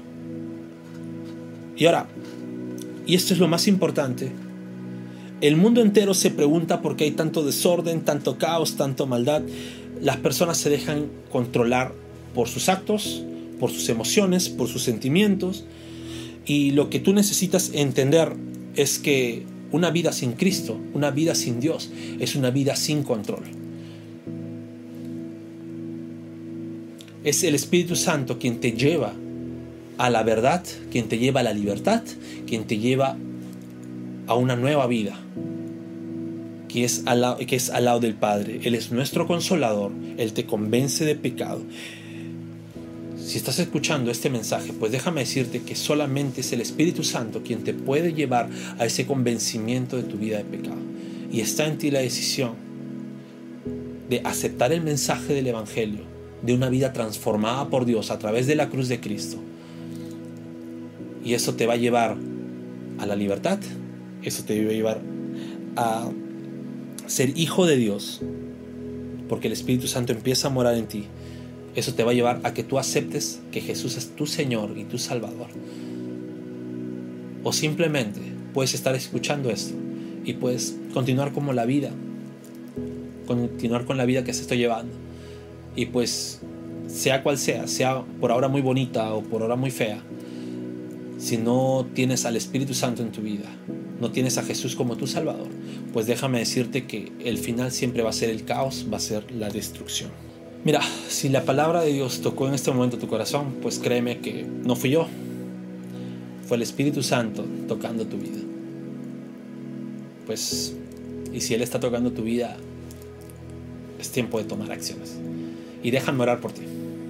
Y 1.76 1.86
ahora, 1.86 2.08
y 3.06 3.14
esto 3.14 3.34
es 3.34 3.40
lo 3.40 3.48
más 3.48 3.66
importante, 3.68 4.32
el 5.40 5.56
mundo 5.56 5.80
entero 5.80 6.12
se 6.12 6.30
pregunta 6.30 6.82
por 6.82 6.96
qué 6.96 7.04
hay 7.04 7.10
tanto 7.12 7.42
desorden, 7.42 8.02
tanto 8.02 8.36
caos, 8.36 8.76
tanto 8.76 9.06
maldad. 9.06 9.40
Las 10.02 10.18
personas 10.18 10.58
se 10.58 10.68
dejan 10.68 11.06
controlar 11.32 11.94
por 12.34 12.48
sus 12.48 12.68
actos, 12.68 13.24
por 13.58 13.70
sus 13.70 13.88
emociones, 13.88 14.50
por 14.50 14.68
sus 14.68 14.82
sentimientos. 14.82 15.64
Y 16.44 16.72
lo 16.72 16.90
que 16.90 17.00
tú 17.00 17.14
necesitas 17.14 17.70
entender 17.72 18.34
es 18.76 18.98
que 18.98 19.46
una 19.72 19.90
vida 19.90 20.12
sin 20.12 20.32
Cristo, 20.32 20.78
una 20.92 21.10
vida 21.10 21.34
sin 21.34 21.58
Dios, 21.58 21.90
es 22.18 22.36
una 22.36 22.50
vida 22.50 22.76
sin 22.76 23.02
control. 23.02 23.44
Es 27.24 27.44
el 27.44 27.54
Espíritu 27.54 27.96
Santo 27.96 28.38
quien 28.38 28.60
te 28.60 28.72
lleva 28.72 29.14
a 30.00 30.08
la 30.08 30.22
verdad, 30.22 30.64
quien 30.90 31.08
te 31.08 31.18
lleva 31.18 31.40
a 31.40 31.42
la 31.42 31.52
libertad, 31.52 32.02
quien 32.46 32.64
te 32.64 32.78
lleva 32.78 33.18
a 34.26 34.34
una 34.34 34.56
nueva 34.56 34.86
vida, 34.86 35.14
que 36.68 36.84
es, 36.84 37.02
al 37.04 37.20
lado, 37.20 37.36
que 37.36 37.56
es 37.56 37.68
al 37.68 37.84
lado 37.84 38.00
del 38.00 38.14
Padre. 38.14 38.60
Él 38.62 38.74
es 38.74 38.92
nuestro 38.92 39.26
consolador, 39.26 39.92
Él 40.16 40.32
te 40.32 40.46
convence 40.46 41.04
de 41.04 41.16
pecado. 41.16 41.60
Si 43.18 43.36
estás 43.36 43.58
escuchando 43.58 44.10
este 44.10 44.30
mensaje, 44.30 44.72
pues 44.72 44.90
déjame 44.90 45.20
decirte 45.20 45.60
que 45.60 45.76
solamente 45.76 46.40
es 46.40 46.50
el 46.54 46.62
Espíritu 46.62 47.04
Santo 47.04 47.42
quien 47.42 47.62
te 47.62 47.74
puede 47.74 48.14
llevar 48.14 48.48
a 48.78 48.86
ese 48.86 49.04
convencimiento 49.04 49.98
de 49.98 50.04
tu 50.04 50.16
vida 50.16 50.38
de 50.38 50.44
pecado. 50.44 50.80
Y 51.30 51.42
está 51.42 51.66
en 51.66 51.76
ti 51.76 51.90
la 51.90 52.00
decisión 52.00 52.52
de 54.08 54.22
aceptar 54.24 54.72
el 54.72 54.80
mensaje 54.80 55.34
del 55.34 55.46
Evangelio, 55.46 56.04
de 56.40 56.54
una 56.54 56.70
vida 56.70 56.94
transformada 56.94 57.68
por 57.68 57.84
Dios 57.84 58.10
a 58.10 58.18
través 58.18 58.46
de 58.46 58.54
la 58.54 58.70
cruz 58.70 58.88
de 58.88 58.98
Cristo 58.98 59.38
y 61.24 61.34
eso 61.34 61.54
te 61.54 61.66
va 61.66 61.74
a 61.74 61.76
llevar 61.76 62.16
a 62.98 63.06
la 63.06 63.16
libertad, 63.16 63.58
eso 64.22 64.44
te 64.44 64.64
va 64.64 64.70
a 64.70 64.74
llevar 64.74 65.00
a 65.76 66.10
ser 67.06 67.36
hijo 67.36 67.66
de 67.66 67.76
Dios, 67.76 68.20
porque 69.28 69.48
el 69.48 69.52
Espíritu 69.52 69.86
Santo 69.86 70.12
empieza 70.12 70.48
a 70.48 70.50
morar 70.50 70.74
en 70.74 70.86
ti. 70.86 71.04
Eso 71.74 71.94
te 71.94 72.02
va 72.02 72.10
a 72.10 72.14
llevar 72.14 72.40
a 72.42 72.52
que 72.52 72.64
tú 72.64 72.78
aceptes 72.78 73.40
que 73.52 73.60
Jesús 73.60 73.96
es 73.96 74.16
tu 74.16 74.26
Señor 74.26 74.76
y 74.76 74.84
tu 74.84 74.98
Salvador. 74.98 75.48
O 77.44 77.52
simplemente 77.52 78.20
puedes 78.52 78.74
estar 78.74 78.94
escuchando 78.94 79.50
esto 79.50 79.74
y 80.24 80.34
puedes 80.34 80.76
continuar 80.92 81.32
como 81.32 81.52
la 81.52 81.64
vida, 81.64 81.90
continuar 83.26 83.84
con 83.84 83.96
la 83.96 84.04
vida 84.04 84.24
que 84.24 84.34
se 84.34 84.42
está 84.42 84.56
llevando. 84.56 84.92
Y 85.76 85.86
pues, 85.86 86.40
sea 86.88 87.22
cual 87.22 87.38
sea, 87.38 87.68
sea 87.68 88.02
por 88.20 88.32
ahora 88.32 88.48
muy 88.48 88.60
bonita 88.60 89.14
o 89.14 89.22
por 89.22 89.42
ahora 89.42 89.56
muy 89.56 89.70
fea, 89.70 90.02
si 91.20 91.36
no 91.36 91.86
tienes 91.94 92.24
al 92.24 92.34
Espíritu 92.34 92.72
Santo 92.72 93.02
en 93.02 93.12
tu 93.12 93.20
vida, 93.20 93.44
no 94.00 94.10
tienes 94.10 94.38
a 94.38 94.42
Jesús 94.42 94.74
como 94.74 94.96
tu 94.96 95.06
Salvador, 95.06 95.48
pues 95.92 96.06
déjame 96.06 96.38
decirte 96.38 96.86
que 96.86 97.12
el 97.22 97.36
final 97.36 97.72
siempre 97.72 98.02
va 98.02 98.08
a 98.08 98.14
ser 98.14 98.30
el 98.30 98.44
caos, 98.46 98.86
va 98.90 98.96
a 98.96 99.00
ser 99.00 99.30
la 99.30 99.50
destrucción. 99.50 100.10
Mira, 100.64 100.80
si 101.08 101.28
la 101.28 101.44
palabra 101.44 101.82
de 101.82 101.92
Dios 101.92 102.22
tocó 102.22 102.48
en 102.48 102.54
este 102.54 102.72
momento 102.72 102.96
tu 102.96 103.06
corazón, 103.06 103.56
pues 103.60 103.78
créeme 103.78 104.20
que 104.20 104.46
no 104.64 104.76
fui 104.76 104.90
yo, 104.90 105.06
fue 106.48 106.56
el 106.56 106.62
Espíritu 106.62 107.02
Santo 107.02 107.44
tocando 107.68 108.06
tu 108.06 108.16
vida. 108.16 108.40
Pues, 110.24 110.74
y 111.34 111.40
si 111.42 111.52
Él 111.52 111.60
está 111.60 111.80
tocando 111.80 112.12
tu 112.12 112.22
vida, 112.22 112.56
es 113.98 114.10
tiempo 114.10 114.38
de 114.38 114.44
tomar 114.44 114.72
acciones. 114.72 115.18
Y 115.82 115.90
déjame 115.90 116.22
orar 116.22 116.40
por 116.40 116.52
ti, 116.52 116.62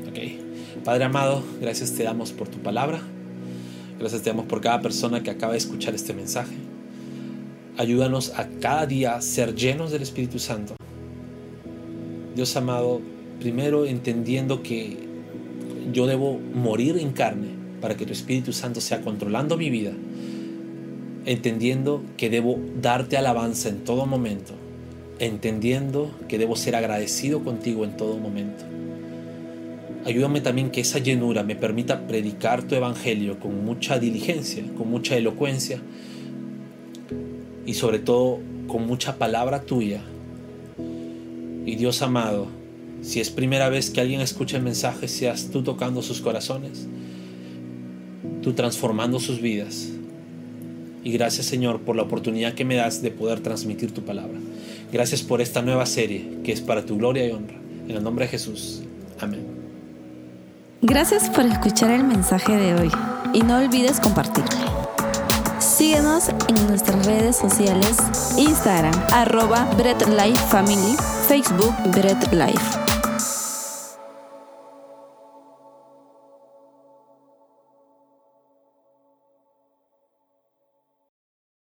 ¿ok? 0.09 0.83
Padre 0.85 1.05
amado, 1.05 1.45
gracias 1.61 1.93
te 1.93 2.03
damos 2.03 2.33
por 2.33 2.49
tu 2.49 2.59
palabra. 2.59 3.01
Gracias 4.01 4.23
te 4.23 4.31
damos 4.31 4.47
por 4.47 4.63
cada 4.63 4.81
persona 4.81 5.23
que 5.23 5.29
acaba 5.29 5.53
de 5.53 5.59
escuchar 5.59 5.95
este 5.95 6.15
mensaje. 6.15 6.55
Ayúdanos 7.77 8.33
a 8.35 8.49
cada 8.49 8.87
día 8.87 9.21
ser 9.21 9.55
llenos 9.55 9.91
del 9.91 10.01
Espíritu 10.01 10.39
Santo. 10.39 10.75
Dios 12.35 12.57
amado, 12.57 13.03
primero 13.41 13.85
entendiendo 13.85 14.63
que 14.63 14.97
yo 15.93 16.07
debo 16.07 16.41
morir 16.55 16.97
en 16.97 17.13
carne 17.13 17.49
para 17.83 17.95
que 17.95 18.07
tu 18.07 18.15
Espíritu 18.15 18.55
Santo 18.55 18.81
sea 18.81 19.03
controlando 19.03 19.59
mi 19.59 19.69
vida. 19.69 19.93
Entendiendo 21.27 22.03
que 22.17 22.31
debo 22.31 22.59
darte 22.81 23.19
alabanza 23.19 23.69
en 23.69 23.85
todo 23.85 24.07
momento. 24.07 24.55
Entendiendo 25.19 26.11
que 26.27 26.39
debo 26.39 26.57
ser 26.57 26.75
agradecido 26.75 27.45
contigo 27.45 27.85
en 27.85 27.99
todo 27.99 28.17
momento 28.17 28.65
Ayúdame 30.05 30.41
también 30.41 30.71
que 30.71 30.81
esa 30.81 30.99
llenura 30.99 31.43
me 31.43 31.57
permita 31.57 32.07
predicar 32.07 32.63
tu 32.63 32.75
evangelio 32.75 33.39
con 33.39 33.65
mucha 33.65 33.99
diligencia, 33.99 34.65
con 34.77 34.91
mucha 34.91 35.17
elocuencia 35.17 35.81
y 37.67 37.75
sobre 37.75 37.99
todo 37.99 38.39
con 38.67 38.87
mucha 38.87 39.17
palabra 39.17 39.63
tuya. 39.63 40.01
Y 41.67 41.77
Dios 41.77 42.01
amado, 42.01 42.49
si 43.03 43.21
es 43.21 43.31
primera 43.31 43.69
vez 43.69 43.91
que 43.91 44.01
alguien 44.01 44.23
escucha 44.23 44.57
el 44.57 44.63
mensaje, 44.63 45.07
seas 45.07 45.51
tú 45.51 45.63
tocando 45.63 46.03
sus 46.03 46.21
corazones, 46.23 46.87
tú 48.43 48.55
transformando 48.55 49.21
sus 49.21 49.41
vidas. 49.43 49.91
Y 51.05 51.13
gracias 51.13 51.47
Señor 51.47 51.81
por 51.81 51.97
la 51.97 52.03
oportunidad 52.03 52.55
que 52.55 52.65
me 52.65 52.77
das 52.77 53.03
de 53.03 53.11
poder 53.11 53.41
transmitir 53.41 53.93
tu 53.93 54.03
palabra. 54.03 54.39
Gracias 54.93 55.23
por 55.23 55.41
esta 55.43 55.61
nueva 55.61 55.85
serie 55.85 56.25
que 56.43 56.53
es 56.53 56.61
para 56.63 56.87
tu 56.87 56.97
gloria 56.97 57.27
y 57.27 57.33
honra. 57.33 57.61
En 57.87 57.97
el 57.97 58.03
nombre 58.03 58.25
de 58.25 58.31
Jesús. 58.31 58.83
Amén. 59.19 59.50
Gracias 60.83 61.29
por 61.29 61.45
escuchar 61.45 61.91
el 61.91 62.05
mensaje 62.05 62.57
de 62.57 62.75
hoy 62.75 62.91
y 63.35 63.43
no 63.43 63.59
olvides 63.59 64.01
compartirlo. 64.01 64.51
Síguenos 65.59 66.31
en 66.49 66.67
nuestras 66.69 67.05
redes 67.05 67.37
sociales, 67.37 67.99
Instagram, 68.39 68.95
arroba 69.13 69.69
Bread 69.77 70.07
Life 70.09 70.43
Family, 70.47 70.97
Facebook 71.29 71.75
Bread 71.93 72.33
Life. 72.33 72.90